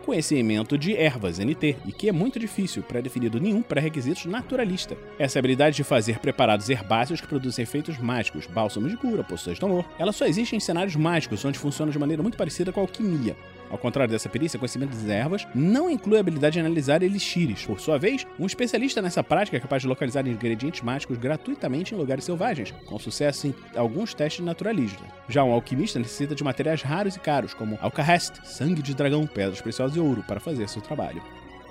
Conhecimento 0.04 0.76
de 0.76 0.96
ervas, 0.96 1.38
NT, 1.38 1.76
e 1.87 1.93
que 1.93 2.08
é 2.08 2.12
muito 2.12 2.38
difícil, 2.38 2.82
pré-definido 2.82 3.40
nenhum 3.40 3.62
pré-requisitos 3.62 4.26
naturalista. 4.26 4.96
Essa 5.19 5.38
habilidade 5.38 5.76
de 5.76 5.84
fazer 5.84 6.19
preparados 6.19 6.69
herbáceos 6.69 7.20
que 7.20 7.26
produzem 7.26 7.62
efeitos 7.62 7.99
mágicos, 7.99 8.46
bálsamos 8.46 8.90
de 8.90 8.96
cura, 8.96 9.22
poções 9.22 9.58
de 9.58 9.64
amor, 9.64 9.84
ela 9.99 10.12
só 10.12 10.26
existe 10.26 10.56
em 10.56 10.60
cenários 10.60 10.96
mágicos, 10.96 11.44
onde 11.44 11.58
funciona 11.58 11.93
de 11.93 11.99
maneira 11.99 12.22
muito 12.22 12.37
parecida 12.37 12.72
com 12.72 12.81
a 12.81 12.82
alquimia. 12.82 13.37
Ao 13.72 13.78
contrário 13.78 14.12
dessa 14.12 14.28
perícia, 14.28 14.58
conhecimento 14.58 14.94
das 14.94 15.08
ervas 15.08 15.48
não 15.54 15.88
inclui 15.88 16.19
a 16.19 16.20
habilidade 16.20 16.52
de 16.52 16.60
analisar 16.60 17.02
elixires. 17.02 17.64
Por 17.64 17.80
sua 17.80 17.98
vez, 17.98 18.26
um 18.38 18.44
especialista 18.44 19.00
nessa 19.00 19.24
prática 19.24 19.56
é 19.56 19.60
capaz 19.60 19.80
de 19.80 19.88
localizar 19.88 20.28
ingredientes 20.28 20.82
mágicos 20.82 21.16
gratuitamente 21.16 21.94
em 21.94 21.98
lugares 21.98 22.24
selvagens, 22.24 22.70
com 22.84 22.98
sucesso 22.98 23.46
em 23.46 23.54
alguns 23.74 24.12
testes 24.12 24.44
naturalistas. 24.44 25.06
Já 25.26 25.42
um 25.42 25.52
alquimista 25.52 25.98
necessita 25.98 26.34
de 26.34 26.44
materiais 26.44 26.82
raros 26.82 27.16
e 27.16 27.20
caros, 27.20 27.54
como 27.54 27.78
alcahest, 27.80 28.34
sangue 28.44 28.82
de 28.82 28.94
dragão, 28.94 29.26
pedras 29.26 29.62
preciosas 29.62 29.96
e 29.96 30.00
ouro, 30.00 30.22
para 30.28 30.38
fazer 30.38 30.69
seu 30.69 30.82
trabalho. 30.82 31.22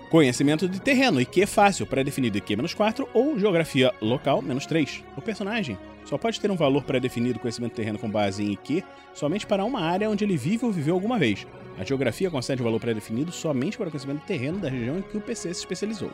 Conhecimento 0.10 0.68
de 0.68 0.82
terreno, 0.82 1.22
IQ 1.22 1.46
fácil, 1.46 1.86
pré-definido 1.86 2.38
IQ-4 2.38 3.08
ou 3.14 3.38
geografia 3.38 3.94
local, 4.02 4.42
menos 4.42 4.66
3. 4.66 5.04
O 5.16 5.22
personagem 5.22 5.78
só 6.06 6.18
pode 6.18 6.40
ter 6.40 6.52
um 6.52 6.56
valor 6.56 6.84
pré-definido 6.84 7.40
conhecimento 7.40 7.74
terreno 7.74 8.00
com 8.00 8.10
base 8.10 8.44
em 8.44 8.52
IQ 8.54 8.84
somente 9.14 9.46
para 9.46 9.64
uma 9.66 9.82
área 9.82 10.10
onde 10.10 10.24
ele 10.24 10.38
vive 10.38 10.66
ou 10.66 10.72
viveu 10.72 10.94
alguma 10.94 11.18
vez. 11.18 11.46
A 11.78 11.84
geografia 11.84 12.30
concede 12.30 12.62
um 12.62 12.66
valor 12.66 12.80
pré-definido 12.80 13.32
somente 13.32 13.78
para 13.78 13.88
o 13.88 13.92
conhecimento 13.92 14.26
terreno 14.26 14.60
da 14.60 14.70
região 14.70 15.00
em 15.00 15.02
que 15.02 15.18
o 15.18 15.22
PC 15.22 15.54
se 15.54 15.62
especializou. 15.62 16.12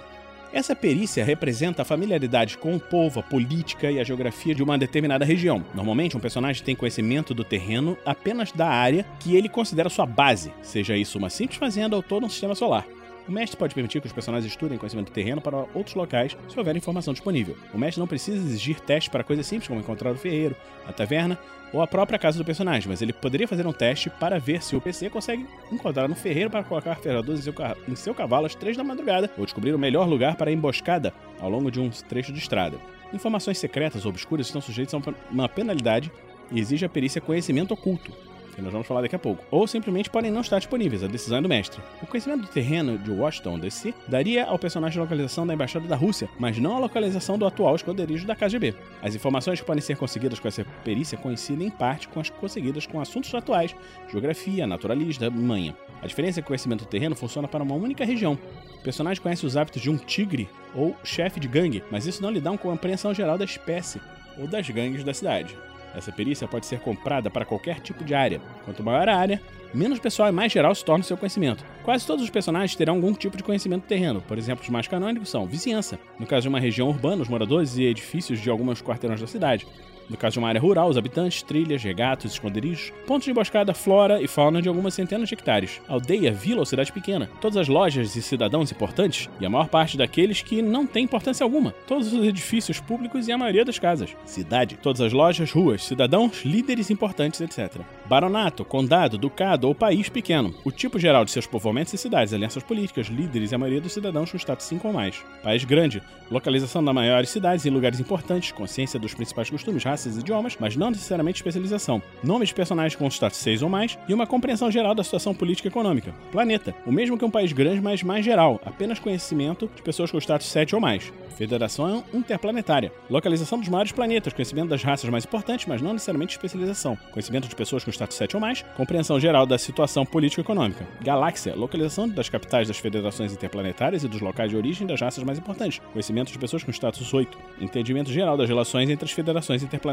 Essa 0.53 0.75
perícia 0.75 1.25
representa 1.25 1.81
a 1.81 1.85
familiaridade 1.85 2.57
com 2.57 2.75
o 2.75 2.79
povo, 2.79 3.19
a 3.19 3.23
política 3.23 3.91
e 3.91 3.99
a 3.99 4.03
geografia 4.03 4.55
de 4.55 4.63
uma 4.63 4.77
determinada 4.77 5.25
região. 5.25 5.63
Normalmente, 5.75 6.15
um 6.15 6.21
personagem 6.21 6.63
tem 6.63 6.75
conhecimento 6.75 7.33
do 7.33 7.43
terreno 7.43 7.97
apenas 8.05 8.51
da 8.51 8.67
área 8.67 9.05
que 9.19 9.35
ele 9.35 9.49
considera 9.49 9.89
sua 9.89 10.05
base, 10.05 10.53
seja 10.61 10.95
isso 10.95 11.17
uma 11.17 11.29
simples 11.29 11.59
fazenda 11.59 11.95
ou 11.95 12.01
todo 12.01 12.25
um 12.25 12.29
sistema 12.29 12.55
solar. 12.55 12.85
O 13.27 13.31
mestre 13.31 13.57
pode 13.57 13.75
permitir 13.75 14.00
que 14.00 14.07
os 14.07 14.13
personagens 14.13 14.50
estudem 14.50 14.77
conhecimento 14.77 15.12
do 15.12 15.13
terreno 15.13 15.41
para 15.41 15.65
outros 15.74 15.95
locais 15.95 16.38
se 16.47 16.57
houver 16.57 16.75
informação 16.77 17.13
disponível. 17.13 17.57
O 17.74 17.77
mestre 17.77 18.00
não 18.00 18.07
precisa 18.07 18.38
exigir 18.38 18.79
testes 18.79 19.09
para 19.09 19.24
coisas 19.24 19.45
simples 19.45 19.68
como 19.68 19.81
encontrar 19.81 20.12
o 20.12 20.18
ferreiro, 20.18 20.56
a 20.88 20.94
taverna 20.94 21.38
ou 21.74 21.81
a 21.81 21.88
própria 21.88 22.18
casa 22.18 22.38
do 22.38 22.45
personagem, 22.45 22.88
mas 22.88 23.01
ele 23.01 23.12
poderia 23.12 23.45
fazer 23.45 23.68
um 23.68 23.74
teste 23.74 24.09
para 24.09 24.39
ver 24.39 24.63
se 24.63 24.77
o 24.77 24.81
PC 24.81 25.09
consegue 25.09 25.45
encontrar 25.69 26.09
um 26.09 26.15
ferreiro 26.15 26.50
para 26.50 26.63
colocar 26.63 26.95
ferradores 26.95 27.45
em 27.45 27.51
em 27.91 27.95
seu 27.95 28.15
cavalo 28.15 28.45
às 28.45 28.56
três 28.56 28.77
da 28.77 28.83
madrugada 28.83 29.30
ou 29.38 29.44
descobrir 29.44 29.73
o 29.73 29.80
melhor 29.80 30.07
lugar 30.07 30.35
para 30.35 30.50
a 30.50 30.53
emboscada 30.53 31.13
ao 31.39 31.50
longo 31.50 31.69
de 31.69 31.81
um 31.81 31.89
trecho 31.89 32.31
de 32.31 32.39
estrada. 32.39 32.77
Informações 33.13 33.57
secretas 33.57 34.06
ou 34.06 34.12
obscuras 34.12 34.47
estão 34.47 34.62
sujeitas 34.62 34.94
a 34.94 35.13
uma 35.30 35.50
penalidade 35.50 36.09
e 36.51 36.59
exige 36.59 36.85
a 36.85 36.89
perícia 36.89 37.19
conhecimento 37.19 37.73
oculto, 37.73 38.12
que 38.57 38.62
nós 38.63 38.71
vamos 38.71 38.88
falar 38.88 39.01
daqui 39.01 39.15
a 39.15 39.19
pouco, 39.19 39.45
ou 39.52 39.68
simplesmente 39.68 40.09
podem 40.09 40.31
não 40.31 40.42
estar 40.42 40.57
disponíveis, 40.57 41.04
a 41.04 41.07
decisão 41.07 41.37
é 41.37 41.42
do 41.42 41.47
mestre. 41.47 41.80
O 42.02 42.07
conhecimento 42.07 42.42
do 42.42 42.47
terreno 42.47 42.97
de 42.97 43.11
Washington 43.11 43.59
DC 43.59 43.94
daria 44.07 44.45
ao 44.45 44.57
personagem 44.57 44.97
a 44.97 45.04
localização 45.04 45.45
da 45.45 45.54
embaixada 45.54 45.87
da 45.87 45.95
Rússia, 45.95 46.28
mas 46.40 46.57
não 46.57 46.76
a 46.76 46.80
localização 46.80 47.37
do 47.37 47.45
atual 47.45 47.76
esconderijo 47.76 48.26
da 48.26 48.35
KGB. 48.35 48.73
As 48.99 49.14
informações 49.14 49.59
que 49.59 49.66
podem 49.66 49.81
ser 49.81 49.95
conseguidas 49.95 50.40
com 50.40 50.47
essa 50.47 50.66
perícia 50.83 51.19
coincidem 51.19 51.68
em 51.68 51.69
parte 51.69 52.07
com 52.07 52.19
as 52.19 52.31
conseguidas 52.31 52.87
com 52.87 52.99
assuntos 52.99 53.31
atuais, 53.35 53.76
geografia, 54.09 54.66
naturalista, 54.66 55.30
manha. 55.30 55.76
A 56.02 56.07
diferença 56.07 56.40
é 56.40 56.42
que 56.42 56.47
o 56.47 56.49
conhecimento 56.49 56.83
do 56.83 56.90
terreno 56.90 57.16
funciona 57.16 57.47
para 57.47 57.64
uma 57.64 57.76
única 57.76 58.04
região. 58.04 58.40
O 58.80 58.81
personagem 58.81 59.21
conhece 59.21 59.45
os 59.45 59.56
hábitos 59.56 59.83
de 59.83 59.92
um 59.92 59.97
tigre 59.97 60.49
ou 60.73 60.95
chefe 61.04 61.40
de 61.40 61.47
gangue, 61.47 61.83
mas 61.92 62.07
isso 62.07 62.23
não 62.23 62.31
lhe 62.31 62.42
dá 62.42 62.49
uma 62.49 62.57
compreensão 62.57 63.14
geral 63.14 63.37
da 63.37 63.45
espécie 63.45 64.02
ou 64.35 64.47
das 64.47 64.68
gangues 64.68 65.04
da 65.04 65.14
cidade. 65.14 65.56
Essa 65.97 66.11
perícia 66.11 66.47
pode 66.47 66.68
ser 66.68 66.80
comprada 66.80 67.27
para 67.27 67.44
qualquer 67.44 67.80
tipo 67.80 68.04
de 68.04 68.13
área. 68.13 68.39
Quanto 68.63 68.83
maior 68.83 69.09
a 69.09 69.18
área, 69.18 69.42
menos 69.73 69.97
pessoal 69.97 70.30
e 70.30 70.31
mais 70.31 70.51
geral 70.51 70.75
se 70.75 70.85
torna 70.85 71.04
o 71.04 71.07
seu 71.07 71.18
conhecimento. 71.18 71.66
Quase 71.83 72.06
todos 72.06 72.23
os 72.23 72.30
personagens 72.30 72.75
terão 72.75 72.95
algum 72.95 73.13
tipo 73.13 73.35
de 73.35 73.44
conhecimento 73.44 73.87
terreno. 73.87 74.21
Por 74.21 74.37
exemplo, 74.37 74.63
os 74.63 74.69
mais 74.69 74.87
canônicos 74.87 75.30
são 75.30 75.47
vizinhança. 75.47 75.97
No 76.19 76.27
caso 76.27 76.44
de 76.44 76.49
uma 76.49 76.59
região 76.59 76.87
urbana, 76.87 77.23
os 77.23 77.27
moradores 77.27 77.77
e 77.77 77.83
edifícios 77.83 78.39
de 78.39 78.47
alguns 78.47 78.80
quarteirões 78.80 79.19
da 79.19 79.25
cidade. 79.25 79.66
No 80.09 80.16
caso 80.16 80.33
de 80.33 80.40
uma 80.40 80.47
área 80.47 80.61
rural, 80.61 80.90
os 80.90 80.97
habitantes, 80.97 81.42
trilhas, 81.42 81.83
regatos, 81.83 82.31
esconderijos, 82.31 82.94
pontos 83.06 83.26
de 83.26 83.31
emboscada, 83.31 83.73
flora 83.73 84.21
e 84.21 84.28
fauna 84.28 84.61
de 84.61 84.69
algumas 84.69 84.94
centenas 84.94 85.28
de 85.28 85.35
hectares, 85.35 85.81
aldeia, 85.87 86.31
vila 86.31 86.59
ou 86.59 86.66
cidade 86.66 86.92
pequena, 86.92 87.30
todas 87.42 87.57
as 87.57 87.68
lojas 87.68 88.16
e 88.16 88.21
cidadãos 88.21 88.71
importantes, 88.71 89.30
e 89.40 89.45
a 89.45 89.49
maior 89.49 89.68
parte 89.68 89.97
daqueles 89.97 90.42
que 90.42 90.61
não 90.61 90.87
têm 90.87 91.04
importância 91.04 91.44
alguma, 91.44 91.73
todos 91.85 92.14
os 92.14 92.26
edifícios 92.26 92.80
públicos 92.80 93.28
e 93.28 93.31
a 93.31 93.37
maioria 93.37 93.66
das 93.66 93.80
casas, 93.80 94.16
cidade, 94.26 94.78
todas 94.81 95.02
as 95.02 95.11
lojas, 95.11 95.52
ruas, 95.52 95.83
cidadãos, 95.83 96.44
líderes 96.45 96.90
importantes, 96.90 97.42
etc. 97.42 97.81
Baronato, 98.06 98.64
condado, 98.64 99.18
ducado 99.18 99.68
ou 99.68 99.76
país 99.76 100.07
pequeno, 100.07 100.54
o 100.64 100.71
tipo 100.71 100.97
geral 100.97 101.26
de 101.26 101.31
seus 101.31 101.45
povoamentos 101.45 101.94
e 101.94 101.97
cidades, 101.97 102.33
alianças 102.33 102.64
políticas, 102.64 103.07
líderes 103.07 103.52
e 103.52 103.56
a 103.56 103.57
maioria 103.57 103.81
dos 103.81 103.92
cidadãos 103.92 104.31
com 104.31 104.37
status 104.37 104.66
5 104.68 104.87
ou 104.87 104.94
mais. 104.94 105.21
País 105.44 105.66
grande, 105.66 106.02
localização 106.31 106.83
das 106.83 106.95
maiores 106.95 107.30
cidades 107.30 107.66
em 107.66 107.69
lugares 107.69 107.99
importantes, 107.99 108.52
consciência 108.52 108.99
dos 108.99 109.14
principais 109.14 109.49
costumes, 109.49 109.83
raças 109.83 109.96
e 110.06 110.19
idiomas, 110.19 110.57
mas 110.59 110.75
não 110.75 110.92
necessariamente 110.92 111.39
especialização. 111.39 112.01
Nomes 112.23 112.49
de 112.49 112.56
personagens 112.56 112.95
com 112.95 113.09
status 113.09 113.39
6 113.39 113.63
ou 113.63 113.69
mais 113.69 113.97
e 114.07 114.13
uma 114.13 114.27
compreensão 114.27 114.69
geral 114.69 114.94
da 114.94 115.04
situação 115.04 115.33
política 115.33 115.68
e 115.68 115.71
econômica. 115.71 116.13
Planeta, 116.31 116.75
o 116.85 116.92
mesmo 116.92 117.18
que 117.18 117.25
um 117.25 117.31
país 117.31 117.51
grande, 117.51 117.81
mas 117.81 118.04
mais 118.04 118.23
geral, 118.23 118.61
apenas 118.66 118.99
conhecimento 118.99 119.69
de 119.75 119.81
pessoas 119.81 120.11
com 120.11 120.18
status 120.19 120.47
7 120.47 120.75
ou 120.75 120.81
mais. 120.81 121.11
Federação 121.35 122.04
interplanetária. 122.13 122.92
Localização 123.09 123.59
dos 123.59 123.69
maiores 123.69 123.92
planetas, 123.92 124.33
conhecimento 124.33 124.69
das 124.69 124.83
raças 124.83 125.07
mais 125.09 125.23
importantes, 125.23 125.68
mas 125.68 125.81
não 125.81 125.94
necessariamente 125.94 126.35
especialização. 126.35 126.97
Conhecimento 127.11 127.47
de 127.47 127.56
pessoas 127.56 127.83
com 127.83 127.92
status 127.92 128.18
7 128.18 128.35
ou 128.35 128.42
mais, 128.42 128.63
compreensão 128.75 129.19
geral 129.19 129.45
da 129.45 129.57
situação 129.57 130.04
político-econômica. 130.04 130.87
Galáxia, 131.01 131.56
localização 131.56 132.09
das 132.09 132.27
capitais 132.27 132.68
das 132.68 132.80
federações 132.80 133.31
interplanetárias 133.33 134.04
e 134.04 134.07
dos 134.07 134.19
locais 134.19 134.49
de 134.49 134.57
origem 134.57 134.87
das 134.87 134.99
raças 134.99 135.23
mais 135.23 135.37
importantes. 135.37 135.80
Conhecimento 135.94 136.31
de 136.31 136.39
pessoas 136.39 136.63
com 136.63 136.71
status 136.71 137.13
8. 137.13 137.37
Entendimento 137.61 138.11
geral 138.11 138.35
das 138.35 138.49
relações 138.49 138.89
entre 138.89 139.06
as 139.06 139.11
federações 139.11 139.61
interplanetárias. 139.61 139.86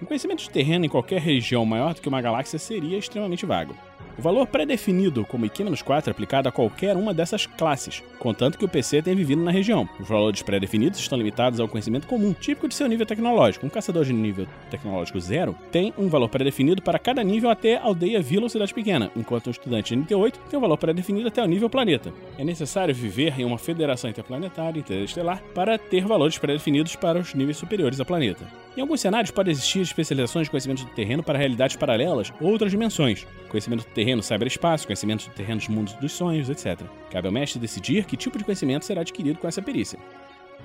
Um 0.00 0.04
conhecimento 0.04 0.42
de 0.42 0.50
terreno 0.50 0.84
em 0.84 0.88
qualquer 0.88 1.20
região 1.20 1.64
maior 1.64 1.94
do 1.94 2.00
que 2.00 2.08
uma 2.08 2.20
galáxia 2.20 2.58
seria 2.58 2.98
extremamente 2.98 3.46
vago. 3.46 3.74
O 4.18 4.22
valor 4.22 4.46
pré-definido 4.46 5.26
como 5.26 5.44
IQ-4 5.44 6.08
é 6.08 6.10
aplicado 6.10 6.48
a 6.48 6.52
qualquer 6.52 6.96
uma 6.96 7.12
dessas 7.12 7.44
classes, 7.44 8.02
contanto 8.18 8.56
que 8.56 8.64
o 8.64 8.68
PC 8.68 9.02
tenha 9.02 9.14
vivido 9.14 9.42
na 9.42 9.50
região. 9.50 9.86
Os 10.00 10.08
valores 10.08 10.40
pré-definidos 10.40 10.98
estão 10.98 11.18
limitados 11.18 11.60
ao 11.60 11.68
conhecimento 11.68 12.06
comum, 12.06 12.32
típico 12.32 12.66
de 12.66 12.74
seu 12.74 12.88
nível 12.88 13.04
tecnológico. 13.04 13.66
Um 13.66 13.68
caçador 13.68 14.06
de 14.06 14.14
nível 14.14 14.46
tecnológico 14.70 15.20
zero 15.20 15.54
tem 15.70 15.92
um 15.98 16.08
valor 16.08 16.30
pré-definido 16.30 16.80
para 16.80 16.98
cada 16.98 17.22
nível 17.22 17.50
até 17.50 17.76
aldeia, 17.76 18.22
vila 18.22 18.44
ou 18.44 18.48
cidade 18.48 18.72
pequena, 18.72 19.10
enquanto 19.14 19.48
um 19.48 19.50
estudante 19.50 19.94
de 19.94 20.02
NT8 20.02 20.34
tem 20.48 20.58
um 20.58 20.62
valor 20.62 20.78
pré-definido 20.78 21.28
até 21.28 21.42
o 21.42 21.46
nível 21.46 21.68
planeta. 21.68 22.10
É 22.38 22.44
necessário 22.44 22.94
viver 22.94 23.38
em 23.38 23.44
uma 23.44 23.58
federação 23.58 24.08
interplanetária 24.08 24.80
interestelar 24.80 25.42
para 25.54 25.76
ter 25.76 26.06
valores 26.06 26.38
pré-definidos 26.38 26.96
para 26.96 27.18
os 27.18 27.34
níveis 27.34 27.58
superiores 27.58 28.00
a 28.00 28.04
planeta. 28.04 28.46
Em 28.76 28.82
alguns 28.82 29.00
cenários 29.00 29.30
pode 29.30 29.50
existir 29.50 29.80
especializações 29.80 30.46
de 30.46 30.50
conhecimento 30.50 30.84
do 30.84 30.90
terreno 30.90 31.22
para 31.22 31.38
realidades 31.38 31.76
paralelas 31.76 32.30
ou 32.38 32.50
outras 32.50 32.70
dimensões, 32.70 33.26
conhecimento 33.48 33.85
terreno 33.94 34.22
cyberespaço, 34.22 34.86
conhecimento 34.86 35.28
do 35.28 35.34
terreno 35.34 35.58
dos 35.58 35.68
mundos 35.68 35.94
dos 35.94 36.12
sonhos, 36.12 36.48
etc. 36.48 36.86
Cabe 37.10 37.26
ao 37.26 37.32
mestre 37.32 37.58
decidir 37.58 38.04
que 38.04 38.16
tipo 38.16 38.38
de 38.38 38.44
conhecimento 38.44 38.84
será 38.84 39.00
adquirido 39.00 39.38
com 39.38 39.48
essa 39.48 39.62
perícia. 39.62 39.98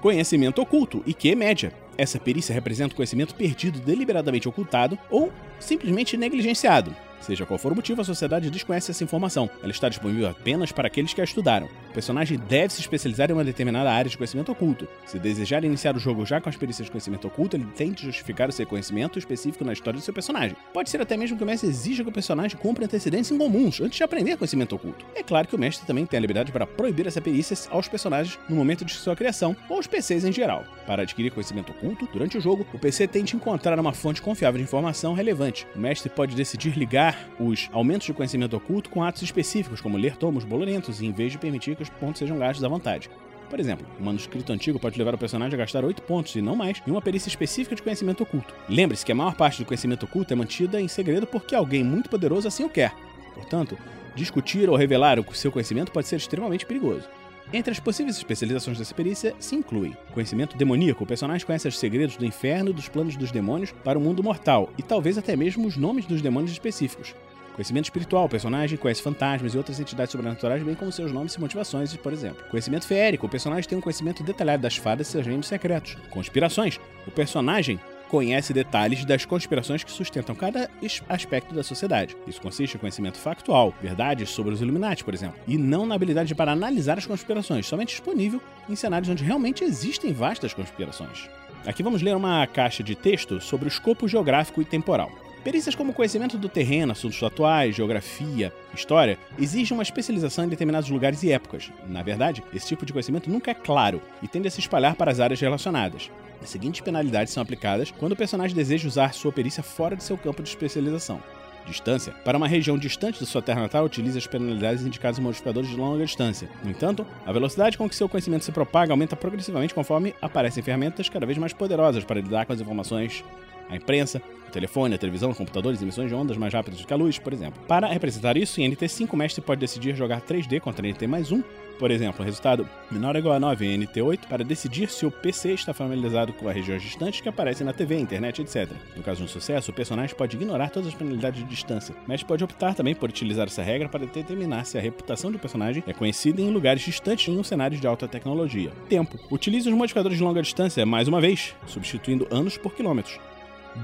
Conhecimento 0.02 0.62
oculto, 0.62 1.04
e 1.06 1.14
que 1.14 1.36
média. 1.36 1.72
Essa 1.98 2.20
perícia 2.20 2.54
representa 2.54 2.96
conhecimento 2.96 3.36
perdido 3.36 3.80
deliberadamente 3.80 4.50
ocultado 4.50 4.98
ou 5.10 5.32
simplesmente 5.60 6.18
negligenciado. 6.18 6.96
Seja 7.22 7.46
qual 7.46 7.60
for 7.60 7.72
o 7.72 7.76
motivo, 7.76 8.02
a 8.02 8.04
sociedade 8.04 8.50
desconhece 8.50 8.90
essa 8.90 9.04
informação. 9.04 9.48
Ela 9.62 9.72
está 9.72 9.88
disponível 9.88 10.28
apenas 10.28 10.72
para 10.72 10.88
aqueles 10.88 11.14
que 11.14 11.22
a 11.22 11.24
estudaram. 11.24 11.70
O 11.92 11.94
personagem 11.94 12.40
deve 12.48 12.74
se 12.74 12.80
especializar 12.80 13.30
em 13.30 13.34
uma 13.34 13.44
determinada 13.44 13.92
área 13.92 14.10
de 14.10 14.16
conhecimento 14.16 14.50
oculto. 14.50 14.88
Se 15.06 15.20
desejar 15.20 15.66
iniciar 15.66 15.94
o 15.94 16.00
jogo 16.00 16.26
já 16.26 16.40
com 16.40 16.48
as 16.48 16.56
perícias 16.56 16.86
de 16.86 16.92
conhecimento 16.92 17.28
oculto, 17.28 17.58
ele 17.58 17.66
tente 17.76 18.06
justificar 18.06 18.48
o 18.48 18.52
seu 18.54 18.66
conhecimento 18.66 19.20
específico 19.20 19.66
na 19.66 19.74
história 19.74 20.00
do 20.00 20.04
seu 20.04 20.14
personagem. 20.14 20.56
Pode 20.74 20.90
ser 20.90 21.02
até 21.02 21.18
mesmo 21.18 21.36
que 21.36 21.44
o 21.44 21.46
mestre 21.46 21.68
exija 21.70 22.02
que 22.02 22.10
o 22.10 22.14
personagem 22.14 22.58
cumpra 22.58 22.86
antecedentes 22.86 23.30
incomuns 23.30 23.82
antes 23.82 23.98
de 23.98 24.04
aprender 24.06 24.38
conhecimento 24.38 24.74
oculto. 24.74 25.06
É 25.14 25.22
claro 25.22 25.50
que 25.50 25.56
o 25.56 25.60
mestre 25.60 25.86
também 25.86 26.06
tem 26.06 26.18
a 26.18 26.22
liberdade 26.22 26.50
para 26.50 26.66
proibir 26.66 27.08
essa 27.08 27.20
perícia 27.20 27.58
aos 27.70 27.90
personagens 27.90 28.40
no 28.48 28.56
momento 28.56 28.86
de 28.86 28.94
sua 28.94 29.14
criação, 29.14 29.54
ou 29.68 29.76
aos 29.76 29.86
PCs 29.86 30.24
em 30.24 30.32
geral. 30.32 30.64
Para 30.88 31.02
adquirir 31.02 31.32
conhecimento 31.32 31.74
oculto, 31.74 32.08
durante 32.14 32.38
o 32.38 32.42
jogo, 32.42 32.66
o 32.74 32.80
PC 32.80 33.06
tente 33.06 33.36
encontrar 33.36 33.78
uma 33.78 33.92
fonte 33.92 34.22
confiável 34.22 34.60
de 34.60 34.64
informação 34.64 35.14
relevante. 35.14 35.68
O 35.76 35.80
mestre 35.80 36.10
pode 36.10 36.38
decidir 36.38 36.78
ligar 36.78 37.28
os 37.38 37.70
aumentos 37.74 38.08
de 38.08 38.14
conhecimento 38.14 38.56
oculto 38.56 38.90
com 38.90 39.04
atos 39.04 39.24
específicos, 39.24 39.82
como 39.82 39.98
ler 39.98 40.16
tomos 40.16 40.46
bolorentos, 40.46 41.02
em 41.02 41.12
vez 41.12 41.34
de 41.34 41.38
permitir 41.38 41.81
que 41.82 41.84
os 41.84 42.00
pontos 42.00 42.20
sejam 42.20 42.38
gastos 42.38 42.64
à 42.64 42.68
vontade. 42.68 43.10
Por 43.50 43.60
exemplo, 43.60 43.86
um 44.00 44.06
manuscrito 44.06 44.54
antigo 44.54 44.80
pode 44.80 44.98
levar 44.98 45.14
o 45.14 45.18
personagem 45.18 45.56
a 45.56 45.58
gastar 45.58 45.84
8 45.84 46.02
pontos, 46.04 46.36
e 46.36 46.42
não 46.42 46.56
mais, 46.56 46.82
em 46.88 46.92
uma 46.92 47.02
perícia 47.02 47.28
específica 47.28 47.76
de 47.76 47.82
conhecimento 47.82 48.24
oculto. 48.24 48.54
Lembre-se 48.70 49.06
que 49.06 49.12
a 49.12 49.16
maior 49.16 49.36
parte 49.36 49.62
do 49.62 49.66
conhecimento 49.66 50.04
oculto 50.06 50.32
é 50.32 50.36
mantida 50.36 50.80
em 50.80 50.88
segredo 50.88 51.28
porque 51.28 51.54
alguém 51.54 51.84
muito 51.84 52.10
poderoso 52.10 52.48
assim 52.48 52.64
o 52.64 52.70
quer. 52.70 52.94
Portanto, 53.34 53.78
discutir 54.16 54.70
ou 54.70 54.78
revelar 54.78 55.20
o 55.20 55.36
seu 55.36 55.52
conhecimento 55.52 55.92
pode 55.92 56.08
ser 56.08 56.16
extremamente 56.16 56.66
perigoso. 56.66 57.10
Entre 57.54 57.72
as 57.72 57.80
possíveis 57.82 58.16
especializações 58.16 58.78
dessa 58.78 58.96
perícia 58.96 59.36
se 59.38 59.56
inclui 59.56 59.94
conhecimento 60.14 60.56
demoníaco. 60.56 61.04
O 61.04 61.08
personagem 61.08 61.46
conhece 61.46 61.68
os 61.68 61.78
segredos 61.78 62.16
do 62.16 62.26
inferno 62.26 62.70
e 62.70 62.74
dos 62.74 62.88
planos 62.88 63.18
dos 63.18 63.32
demônios 63.32 63.74
para 63.84 64.00
o 64.00 64.02
mundo 64.02 64.24
mortal, 64.24 64.70
e 64.78 64.82
talvez 64.82 65.18
até 65.18 65.36
mesmo 65.36 65.68
os 65.68 65.76
nomes 65.76 66.06
dos 66.06 66.22
demônios 66.22 66.54
específicos. 66.54 67.14
Conhecimento 67.56 67.86
espiritual, 67.86 68.26
o 68.26 68.30
personagem 68.30 68.78
conhece 68.78 69.02
fantasmas 69.02 69.54
e 69.54 69.58
outras 69.58 69.80
entidades 69.80 70.12
sobrenaturais, 70.12 70.64
bem 70.64 70.76
como 70.76 70.92
seus 70.92 71.12
nomes 71.12 71.34
e 71.36 71.40
motivações, 71.40 71.96
por 71.98 72.14
exemplo. 72.14 72.44
Conhecimento 72.50 72.88
feérico, 72.88 73.26
o 73.26 73.30
personagem 73.30 73.68
tem 73.70 73.78
um 73.78 73.82
conhecimento 73.82 74.24
detalhado 74.24 74.64
das 74.64 74.78
fadas 74.78 75.08
e 75.08 75.12
seus 75.12 75.26
reinos 75.26 75.48
secretos. 75.48 75.96
Conspirações, 76.10 76.80
o 77.06 77.12
personagem 77.12 77.80
conhece 78.12 78.52
detalhes 78.52 79.06
das 79.06 79.24
conspirações 79.24 79.86
que 79.86 79.92
sustentam 79.92 80.36
cada 80.36 80.70
aspecto 81.08 81.56
da 81.56 81.64
sociedade. 81.64 82.18
Isso 82.28 82.42
consiste 82.42 82.76
em 82.76 82.80
conhecimento 82.80 83.18
factual, 83.18 83.74
verdades 83.82 84.30
sobre 84.30 84.54
os 84.54 84.62
Illuminati, 84.62 85.02
por 85.02 85.14
exemplo, 85.14 85.40
e 85.48 85.58
não 85.58 85.86
na 85.86 85.96
habilidade 85.96 86.36
para 86.36 86.52
analisar 86.52 86.98
as 86.98 87.06
conspirações, 87.06 87.66
somente 87.66 87.90
disponível 87.90 88.42
em 88.68 88.76
cenários 88.76 89.10
onde 89.10 89.24
realmente 89.24 89.64
existem 89.64 90.12
vastas 90.12 90.54
conspirações. 90.54 91.30
Aqui 91.66 91.82
vamos 91.84 92.02
ler 92.02 92.16
uma 92.16 92.46
caixa 92.48 92.84
de 92.84 92.96
texto 92.96 93.40
sobre 93.40 93.68
o 93.68 93.70
escopo 93.70 94.08
geográfico 94.08 94.62
e 94.62 94.66
temporal. 94.66 95.10
Perícias 95.44 95.74
como 95.74 95.92
conhecimento 95.92 96.38
do 96.38 96.48
terreno, 96.48 96.92
assuntos 96.92 97.22
atuais, 97.24 97.76
geografia, 97.76 98.54
história, 98.76 99.18
exigem 99.40 99.76
uma 99.76 99.82
especialização 99.82 100.46
em 100.46 100.50
determinados 100.50 100.88
lugares 100.88 101.24
e 101.24 101.32
épocas. 101.32 101.72
Na 101.88 102.04
verdade, 102.04 102.44
esse 102.54 102.68
tipo 102.68 102.86
de 102.86 102.94
conhecimento 102.94 103.28
nunca 103.28 103.50
é 103.50 103.56
claro 103.56 104.00
e 104.22 104.28
tende 104.28 104.48
a 104.48 104.52
se 104.52 104.60
espalhar 104.60 104.96
para 104.96 105.10
as 105.10 105.20
áreas 105.20 105.42
relacionadas. 105.42 106.12
As 106.44 106.50
seguintes 106.50 106.82
penalidades 106.82 107.34
são 107.34 107.42
aplicadas 107.42 107.90
quando 107.90 108.12
o 108.12 108.16
personagem 108.16 108.56
deseja 108.56 108.88
usar 108.88 109.16
sua 109.16 109.32
perícia 109.32 109.64
fora 109.64 109.96
de 109.96 110.04
seu 110.04 110.16
campo 110.16 110.44
de 110.44 110.50
especialização. 110.50 111.24
Distância. 111.66 112.14
Para 112.24 112.38
uma 112.38 112.48
região 112.48 112.78
distante 112.78 113.20
de 113.20 113.26
sua 113.26 113.42
terra 113.42 113.62
natal, 113.62 113.86
utilize 113.86 114.18
as 114.18 114.28
penalidades 114.28 114.86
indicadas 114.86 115.18
em 115.18 115.24
modificadores 115.24 115.70
de 115.70 115.76
longa 115.76 116.06
distância. 116.06 116.50
No 116.64 116.70
entanto, 116.70 117.06
a 117.26 117.32
velocidade 117.32 117.78
com 117.78 117.90
que 117.90 117.96
seu 117.96 118.10
conhecimento 118.10 118.46
se 118.46 118.52
propaga 118.52 118.94
aumenta 118.94 119.16
progressivamente 119.16 119.74
conforme 119.74 120.14
aparecem 120.22 120.62
ferramentas 120.62 121.10
cada 121.10 121.26
vez 121.26 121.38
mais 121.38 121.54
poderosas 121.54 122.04
para 122.04 122.20
lidar 122.22 122.46
com 122.46 122.54
as 122.54 122.62
informações 122.62 123.24
a 123.72 123.76
imprensa, 123.78 124.22
o 124.48 124.52
telefone, 124.52 124.96
a 124.96 124.98
televisão, 124.98 125.34
computadores, 125.34 125.82
emissões 125.82 126.10
de 126.10 126.16
ondas 126.16 126.38
mais 126.38 126.54
rápidas 126.54 126.84
que 126.84 126.94
a 126.94 126.98
luz, 126.98 127.18
por 127.18 127.32
exemplo. 127.32 127.60
Para 127.68 127.88
representar 127.88 128.36
isso, 128.36 128.60
em 128.60 128.70
NT5, 128.70 129.14
o 129.14 129.18
mestre 129.18 129.42
pode 129.42 129.62
decidir 129.62 129.96
jogar 129.96 130.22
3D 130.22 130.60
contra 130.60 130.86
NT 130.86 131.08
mais 131.08 131.32
1, 131.32 131.42
por 131.80 131.90
exemplo, 131.90 132.24
resultado 132.24 132.68
menor 132.92 133.16
ou 133.16 133.20
igual 133.20 133.34
a 133.34 133.40
9 133.40 133.66
em 133.66 133.80
NT8, 133.80 134.28
para 134.28 134.44
decidir 134.44 134.90
se 134.90 135.06
o 135.06 135.10
PC 135.10 135.54
está 135.54 135.74
familiarizado 135.74 136.34
com 136.34 136.48
as 136.48 136.54
regiões 136.54 136.84
distantes 136.84 137.22
que 137.22 137.30
aparecem 137.30 137.66
na 137.66 137.74
TV, 137.74 137.98
internet, 137.98 138.42
etc. 138.42 138.70
No 138.96 139.02
caso 139.02 139.20
de 139.20 139.24
um 139.24 139.28
sucesso, 139.28 139.72
o 139.72 139.74
personagem 139.74 140.16
pode 140.16 140.36
ignorar 140.36 140.70
todas 140.70 140.90
as 140.90 140.94
penalidades 140.94 141.42
de 141.42 141.50
distância, 141.50 141.96
mas 142.06 142.22
pode 142.22 142.44
optar 142.44 142.76
também 142.76 142.94
por 142.94 143.10
utilizar 143.10 143.48
essa 143.48 143.64
regra 143.64 143.90
para 143.90 144.06
determinar 144.06 144.66
se 144.66 144.78
a 144.78 144.82
reputação 144.82 145.32
do 145.32 145.40
personagem 145.40 145.84
é 145.88 145.94
conhecida 145.94 146.42
em 146.42 146.52
lugares 146.52 146.84
distantes 146.84 147.30
em 147.30 147.40
um 147.40 147.44
cenário 147.44 147.80
de 147.80 147.88
alta 147.88 148.08
tecnologia. 148.08 148.72
Tempo. 148.90 149.18
Utilize 149.32 149.68
os 149.68 149.76
modificadores 149.76 150.18
de 150.18 150.24
longa 150.24 150.42
distância 150.42 150.86
mais 150.86 151.08
uma 151.08 151.22
vez, 151.22 151.56
substituindo 151.66 152.28
anos 152.30 152.58
por 152.58 152.76
quilômetros 152.76 153.18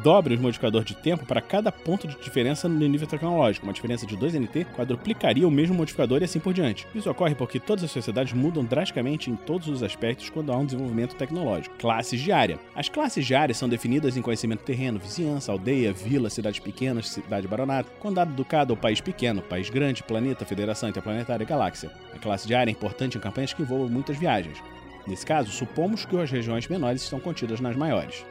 dobre 0.03 0.35
o 0.35 0.39
modificador 0.39 0.83
de 0.83 0.95
tempo 0.95 1.25
para 1.25 1.41
cada 1.41 1.71
ponto 1.71 2.07
de 2.07 2.17
diferença 2.17 2.67
no 2.67 2.87
nível 2.87 3.07
tecnológico. 3.07 3.65
Uma 3.65 3.73
diferença 3.73 4.05
de 4.05 4.15
2 4.15 4.35
NT 4.35 4.65
quadruplicaria 4.75 5.47
o 5.47 5.51
mesmo 5.51 5.75
modificador 5.75 6.21
e 6.21 6.25
assim 6.25 6.39
por 6.39 6.53
diante. 6.53 6.87
Isso 6.93 7.09
ocorre 7.09 7.35
porque 7.35 7.59
todas 7.59 7.83
as 7.83 7.91
sociedades 7.91 8.33
mudam 8.33 8.63
drasticamente 8.63 9.29
em 9.29 9.35
todos 9.35 9.67
os 9.67 9.83
aspectos 9.83 10.29
quando 10.29 10.51
há 10.51 10.57
um 10.57 10.65
desenvolvimento 10.65 11.15
tecnológico. 11.15 11.75
Classes 11.77 12.21
de 12.21 12.31
área. 12.31 12.59
As 12.75 12.89
classes 12.89 13.25
de 13.25 13.35
área 13.35 13.53
são 13.53 13.69
definidas 13.69 14.17
em 14.17 14.21
conhecimento 14.21 14.63
terreno, 14.63 14.99
vizinhança, 14.99 15.51
aldeia, 15.51 15.93
vila, 15.93 16.29
cidades 16.29 16.59
pequenas, 16.59 17.09
cidade 17.09 17.47
baronato, 17.47 17.91
condado, 17.99 18.33
ducado 18.33 18.71
ou 18.71 18.77
país 18.77 19.01
pequeno, 19.01 19.41
país 19.41 19.69
grande, 19.69 20.03
planeta, 20.03 20.45
federação 20.45 20.89
interplanetária, 20.89 21.45
galáxia. 21.45 21.91
A 22.13 22.19
classe 22.19 22.47
de 22.47 22.55
área 22.55 22.71
é 22.71 22.73
importante 22.73 23.17
em 23.17 23.21
campanhas 23.21 23.53
que 23.53 23.61
envolvam 23.61 23.89
muitas 23.89 24.17
viagens. 24.17 24.61
Nesse 25.05 25.25
caso, 25.25 25.51
supomos 25.51 26.05
que 26.05 26.19
as 26.19 26.29
regiões 26.29 26.67
menores 26.67 27.01
estão 27.01 27.19
contidas 27.19 27.61
nas 27.61 27.75
maiores. 27.75 28.25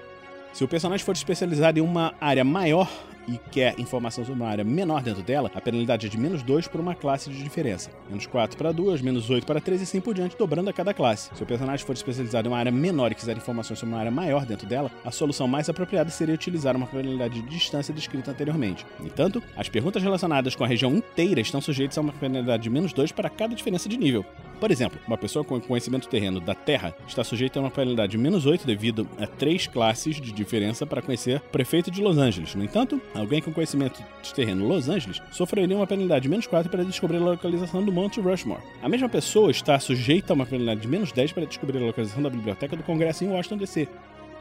Se 0.57 0.65
o 0.65 0.69
personagem 0.69 1.05
for 1.05 1.13
especializado 1.13 1.79
em 1.79 1.83
uma 1.83 2.15
área 2.19 2.43
maior 2.43 2.91
e 3.29 3.37
quer 3.37 3.79
informação 3.79 4.25
sobre 4.25 4.41
uma 4.41 4.51
área 4.51 4.65
menor 4.65 5.03
dentro 5.03 5.23
dela, 5.23 5.51
a 5.55 5.61
penalidade 5.61 6.07
é 6.07 6.09
de 6.09 6.17
menos 6.17 6.43
2 6.43 6.67
por 6.67 6.81
uma 6.81 6.95
classe 6.95 7.29
de 7.29 7.43
diferença. 7.43 7.91
Menos 8.09 8.27
4 8.27 8.57
para 8.57 8.73
2, 8.73 9.03
menos 9.03 9.29
8 9.29 9.47
para 9.47 9.61
3 9.61 9.83
e 9.83 9.85
assim 9.85 10.01
por 10.01 10.15
diante, 10.15 10.35
dobrando 10.39 10.71
a 10.71 10.73
cada 10.73 10.95
classe. 10.95 11.29
Se 11.35 11.43
o 11.43 11.47
personagem 11.47 11.85
for 11.85 11.93
especializado 11.93 12.49
em 12.49 12.51
uma 12.51 12.57
área 12.57 12.73
menor 12.73 13.13
e 13.13 13.15
quiser 13.15 13.37
informações 13.37 13.79
sobre 13.79 13.93
uma 13.93 14.01
área 14.01 14.11
maior 14.11 14.47
dentro 14.47 14.67
dela, 14.67 14.91
a 15.05 15.11
solução 15.11 15.47
mais 15.47 15.69
apropriada 15.69 16.09
seria 16.09 16.35
utilizar 16.35 16.75
uma 16.75 16.87
penalidade 16.87 17.43
de 17.43 17.49
distância 17.51 17.93
descrita 17.93 18.31
anteriormente. 18.31 18.87
No 18.99 19.09
entanto, 19.09 19.43
as 19.59 19.69
perguntas 19.69 20.03
relacionadas 20.03 20.57
com 20.57 20.65
a 20.65 20.67
região 20.67 20.95
inteira 20.95 21.39
estão 21.39 21.61
sujeitas 21.61 21.99
a 21.99 22.01
uma 22.01 22.15
penalidade 22.15 22.63
de 22.63 22.71
menos 22.71 22.95
2 22.95 23.13
para 23.13 23.29
cada 23.29 23.55
diferença 23.55 23.91
de 23.91 23.99
nível. 23.99 24.25
Por 24.59 24.71
exemplo, 24.71 24.99
uma 25.07 25.19
pessoa 25.19 25.45
com 25.45 25.61
conhecimento 25.61 26.09
terreno 26.09 26.41
da 26.41 26.55
Terra 26.55 26.95
está 27.07 27.23
sujeita 27.23 27.59
a 27.59 27.63
uma 27.63 27.71
penalidade 27.71 28.13
de 28.13 28.19
menos 28.19 28.47
8 28.47 28.67
devido 28.67 29.07
a 29.19 29.27
três 29.27 29.67
classes 29.67 30.21
de 30.21 30.33
diferença 30.33 30.87
para 30.87 31.03
conhecer 31.03 31.41
prefeito 31.53 31.91
de 31.91 32.01
Los 32.01 32.17
Angeles. 32.17 32.55
No 32.55 32.65
entanto, 32.65 33.01
alguém 33.15 33.43
com 33.43 33.53
conhecimento 33.53 34.03
de 34.23 34.35
terreno 34.35 34.67
Los 34.67 34.89
Angeles 34.89 35.21
sofreria 35.31 35.77
uma 35.77 35.87
penalidade 35.87 36.23
de 36.23 36.29
menos 36.29 36.47
4 36.47 36.71
para 36.71 36.85
descobrir 36.85 37.19
a 37.19 37.21
localização 37.21 37.85
do 37.85 37.93
Monte 37.93 38.21
Rushmore. 38.21 38.63
A 38.83 38.89
mesma 38.89 39.09
pessoa 39.09 39.51
está 39.51 39.79
sujeita 39.79 40.33
a 40.33 40.35
uma 40.35 40.47
penalidade 40.47 40.81
de 40.81 40.89
menos 40.89 41.13
10 41.13 41.33
para 41.33 41.47
descobrir 41.47 41.79
a 41.79 41.87
localização 41.87 42.23
da 42.23 42.31
biblioteca 42.31 42.77
do 42.77 42.83
Congresso 42.83 43.25
em 43.25 43.29
Washington 43.29 43.59
DC. 43.59 43.89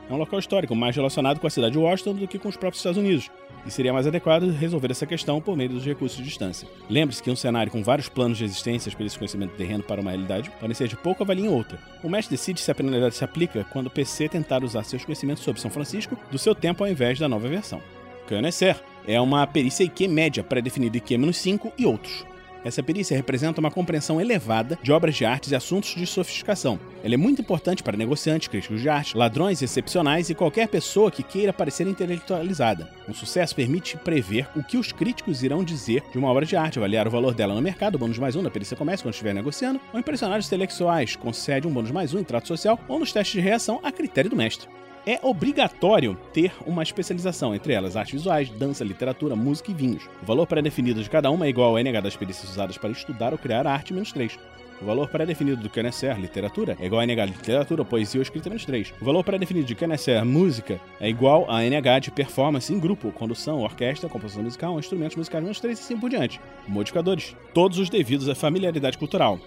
É 0.09 0.13
um 0.13 0.17
local 0.17 0.39
histórico 0.39 0.75
mais 0.75 0.95
relacionado 0.95 1.39
com 1.39 1.47
a 1.47 1.49
cidade 1.49 1.73
de 1.73 1.79
Washington 1.79 2.13
do 2.13 2.27
que 2.27 2.39
com 2.39 2.49
os 2.49 2.57
próprios 2.57 2.79
Estados 2.79 2.97
Unidos, 2.97 3.29
e 3.65 3.71
seria 3.71 3.91
mais 3.91 4.05
adequado 4.05 4.49
resolver 4.51 4.91
essa 4.91 5.05
questão 5.05 5.41
por 5.41 5.57
meio 5.57 5.69
dos 5.69 5.85
recursos 5.85 6.17
de 6.17 6.23
distância. 6.23 6.67
Lembre-se 6.89 7.23
que 7.23 7.31
um 7.31 7.35
cenário 7.35 7.71
com 7.71 7.83
vários 7.83 8.07
planos 8.07 8.37
de 8.37 8.45
existências 8.45 8.93
para 8.93 9.05
esse 9.05 9.17
conhecimento 9.17 9.55
terreno 9.55 9.83
para 9.83 10.01
uma 10.01 10.11
realidade 10.11 10.51
pode 10.59 10.75
ser 10.75 10.87
de 10.87 10.95
pouco 10.95 11.23
avalia 11.23 11.45
em 11.45 11.49
outra. 11.49 11.79
O 12.03 12.09
mestre 12.09 12.35
decide 12.35 12.61
se 12.61 12.69
a 12.69 12.75
penalidade 12.75 13.15
se 13.15 13.23
aplica 13.23 13.65
quando 13.71 13.87
o 13.87 13.91
PC 13.91 14.29
tentar 14.29 14.63
usar 14.63 14.83
seus 14.83 15.03
conhecimentos 15.03 15.43
sobre 15.43 15.61
São 15.61 15.71
Francisco 15.71 16.17
do 16.31 16.37
seu 16.37 16.53
tempo 16.53 16.83
ao 16.83 16.89
invés 16.89 17.17
da 17.17 17.27
nova 17.27 17.47
versão. 17.47 17.81
Conhecer 18.27 18.75
é 19.07 19.19
uma 19.19 19.45
perícia 19.45 19.83
IQ 19.83 20.07
média 20.07 20.43
pré-definida 20.43 20.97
IQ-5 20.97 21.71
e 21.77 21.85
outros. 21.85 22.25
Essa 22.65 22.81
perícia 22.81 23.15
representa 23.15 23.59
uma 23.59 23.69
compreensão 23.69 24.19
elevada 24.19 24.79
de 24.81 24.91
obras 24.91 25.15
de 25.15 25.23
artes 25.23 25.51
e 25.51 25.55
assuntos 25.55 25.93
de 25.93 26.07
sofisticação. 26.07 26.79
Ela 27.03 27.13
é 27.13 27.17
muito 27.17 27.39
importante 27.39 27.83
para 27.83 27.95
negociantes, 27.95 28.47
críticos 28.47 28.81
de 28.81 28.89
arte, 28.89 29.15
ladrões 29.15 29.61
excepcionais 29.61 30.31
e 30.31 30.35
qualquer 30.35 30.67
pessoa 30.67 31.11
que 31.11 31.21
queira 31.21 31.53
parecer 31.53 31.85
intelectualizada. 31.85 32.89
Um 33.07 33.13
sucesso 33.13 33.55
permite 33.55 33.95
prever 33.97 34.47
o 34.55 34.63
que 34.63 34.77
os 34.77 34.91
críticos 34.91 35.43
irão 35.43 35.63
dizer 35.63 36.01
de 36.11 36.17
uma 36.17 36.27
obra 36.27 36.43
de 36.43 36.55
arte, 36.55 36.79
avaliar 36.79 37.07
o 37.07 37.11
valor 37.11 37.35
dela 37.35 37.53
no 37.53 37.61
mercado, 37.61 37.99
bônus 37.99 38.17
mais 38.17 38.35
um 38.35 38.41
na 38.41 38.49
perícia 38.49 38.75
comércio 38.75 39.05
quando 39.05 39.13
estiver 39.13 39.35
negociando, 39.35 39.79
ou 39.93 39.99
impressionar 39.99 40.39
os 40.39 40.47
intelectuais, 40.47 41.15
concede 41.15 41.67
um 41.67 41.71
bônus 41.71 41.91
mais 41.91 42.15
um 42.15 42.19
em 42.19 42.23
trato 42.23 42.47
social 42.47 42.79
ou 42.87 42.97
nos 42.97 43.13
testes 43.13 43.33
de 43.33 43.41
reação 43.41 43.79
a 43.83 43.91
critério 43.91 44.31
do 44.31 44.35
mestre 44.35 44.67
é 45.05 45.19
obrigatório 45.21 46.17
ter 46.33 46.51
uma 46.65 46.81
especialização, 46.81 47.53
entre 47.53 47.73
elas 47.73 47.95
artes 47.95 48.13
visuais, 48.13 48.49
dança, 48.49 48.83
literatura, 48.83 49.35
música 49.35 49.71
e 49.71 49.73
vinhos. 49.73 50.09
O 50.21 50.25
valor 50.25 50.47
pré-definido 50.47 51.03
de 51.03 51.09
cada 51.09 51.29
uma 51.29 51.45
é 51.45 51.49
igual 51.49 51.71
ao 51.71 51.79
NH 51.79 52.01
das 52.01 52.15
perícias 52.15 52.49
usadas 52.49 52.77
para 52.77 52.89
estudar 52.89 53.31
ou 53.31 53.37
criar 53.37 53.67
arte 53.67 53.93
menos 53.93 54.11
3. 54.11 54.37
O 54.81 54.85
valor 54.85 55.07
pré-definido 55.07 55.61
do 55.61 55.69
Canesser, 55.69 56.19
literatura, 56.19 56.75
é 56.81 56.85
igual 56.85 56.99
a 56.99 57.05
NH 57.05 57.25
literatura, 57.25 57.85
poesia 57.85 58.19
ou 58.19 58.23
escrita 58.23 58.49
menos 58.49 58.65
3. 58.65 58.93
O 58.99 59.05
valor 59.05 59.23
pré-definido 59.23 59.65
de 59.65 59.75
Canesser, 59.75 60.25
música, 60.25 60.81
é 60.99 61.07
igual 61.07 61.49
a 61.49 61.63
NH 61.63 61.99
de 61.99 62.11
performance 62.11 62.73
em 62.73 62.79
grupo, 62.79 63.11
condução, 63.11 63.61
orquestra, 63.61 64.09
composição 64.09 64.43
musical, 64.43 64.77
instrumentos 64.77 65.15
musicais 65.15 65.43
menos 65.43 65.59
3 65.61 65.79
e 65.79 65.81
assim 65.81 65.97
por 65.97 66.09
diante. 66.09 66.41
Modificadores, 66.67 67.35
todos 67.53 67.79
os 67.79 67.89
devidos 67.89 68.27
à 68.27 68.35
familiaridade 68.35 68.97
cultural. 68.97 69.39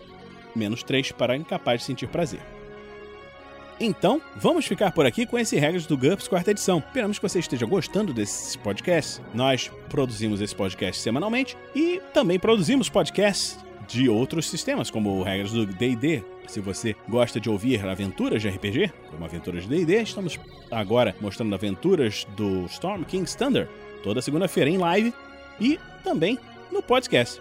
Menos 0.56 0.82
3 0.82 1.12
para 1.12 1.36
incapaz 1.36 1.80
de 1.80 1.86
sentir 1.86 2.08
prazer. 2.08 2.40
Então, 3.80 4.20
vamos 4.34 4.66
ficar 4.66 4.90
por 4.90 5.06
aqui 5.06 5.24
com 5.24 5.38
esse 5.38 5.56
Regras 5.56 5.86
do 5.86 5.96
GURPS 5.96 6.26
quarta 6.26 6.50
edição. 6.50 6.78
Esperamos 6.78 7.18
que 7.18 7.22
você 7.28 7.38
esteja 7.38 7.64
gostando 7.64 8.12
desses 8.12 8.56
podcasts. 8.56 9.22
Nós 9.32 9.70
produzimos 9.88 10.40
esse 10.40 10.54
podcast 10.54 11.00
semanalmente 11.00 11.56
e 11.76 12.02
também 12.12 12.40
produzimos 12.40 12.88
podcasts 12.88 13.56
de 13.86 14.08
outros 14.08 14.50
sistemas, 14.50 14.90
como 14.90 15.22
Regras 15.22 15.52
do 15.52 15.64
D&D. 15.64 16.24
Se 16.48 16.60
você 16.60 16.96
gosta 17.08 17.38
de 17.38 17.48
ouvir 17.48 17.86
aventuras 17.86 18.42
de 18.42 18.48
RPG, 18.48 18.92
como 19.10 19.24
aventuras 19.24 19.62
de 19.62 19.68
D&D, 19.68 20.02
estamos 20.02 20.40
agora 20.72 21.14
mostrando 21.20 21.54
aventuras 21.54 22.26
do 22.36 22.64
Storm 22.64 23.04
King's 23.04 23.36
Thunder, 23.36 23.68
toda 24.02 24.20
segunda-feira 24.20 24.68
em 24.68 24.76
live 24.76 25.14
e 25.60 25.78
também 26.02 26.36
no 26.72 26.82
podcast. 26.82 27.40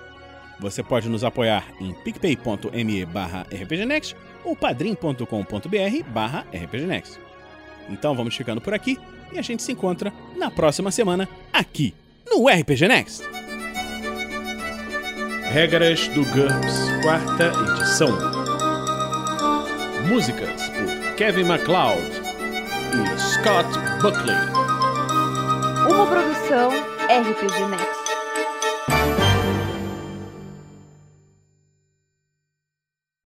Você 0.59 0.81
pode 0.81 1.07
nos 1.07 1.23
apoiar 1.23 1.65
em 1.79 1.93
picpay.me 1.93 3.05
barra 3.05 3.45
rpgnext 3.51 4.15
ou 4.43 4.55
padrim.com.br 4.55 6.03
barra 6.09 6.45
rpgnext. 6.51 7.19
Então 7.89 8.15
vamos 8.15 8.35
ficando 8.35 8.61
por 8.61 8.73
aqui 8.73 8.97
e 9.31 9.39
a 9.39 9.41
gente 9.41 9.63
se 9.63 9.71
encontra 9.71 10.13
na 10.35 10.49
próxima 10.49 10.91
semana 10.91 11.27
aqui 11.51 11.93
no 12.29 12.47
RPG 12.47 12.87
Next. 12.87 13.23
Regras 15.51 16.07
do 16.09 16.25
GURPS, 16.25 16.91
quarta 17.01 17.51
edição. 17.71 18.09
Músicas 20.07 20.69
por 20.69 21.15
Kevin 21.15 21.45
MacLeod 21.45 22.01
e 22.93 23.19
Scott 23.19 23.67
Buckley. 24.01 24.35
Uma 25.89 26.05
produção 26.05 26.69
RPG 27.09 27.65
Next. 27.69 27.96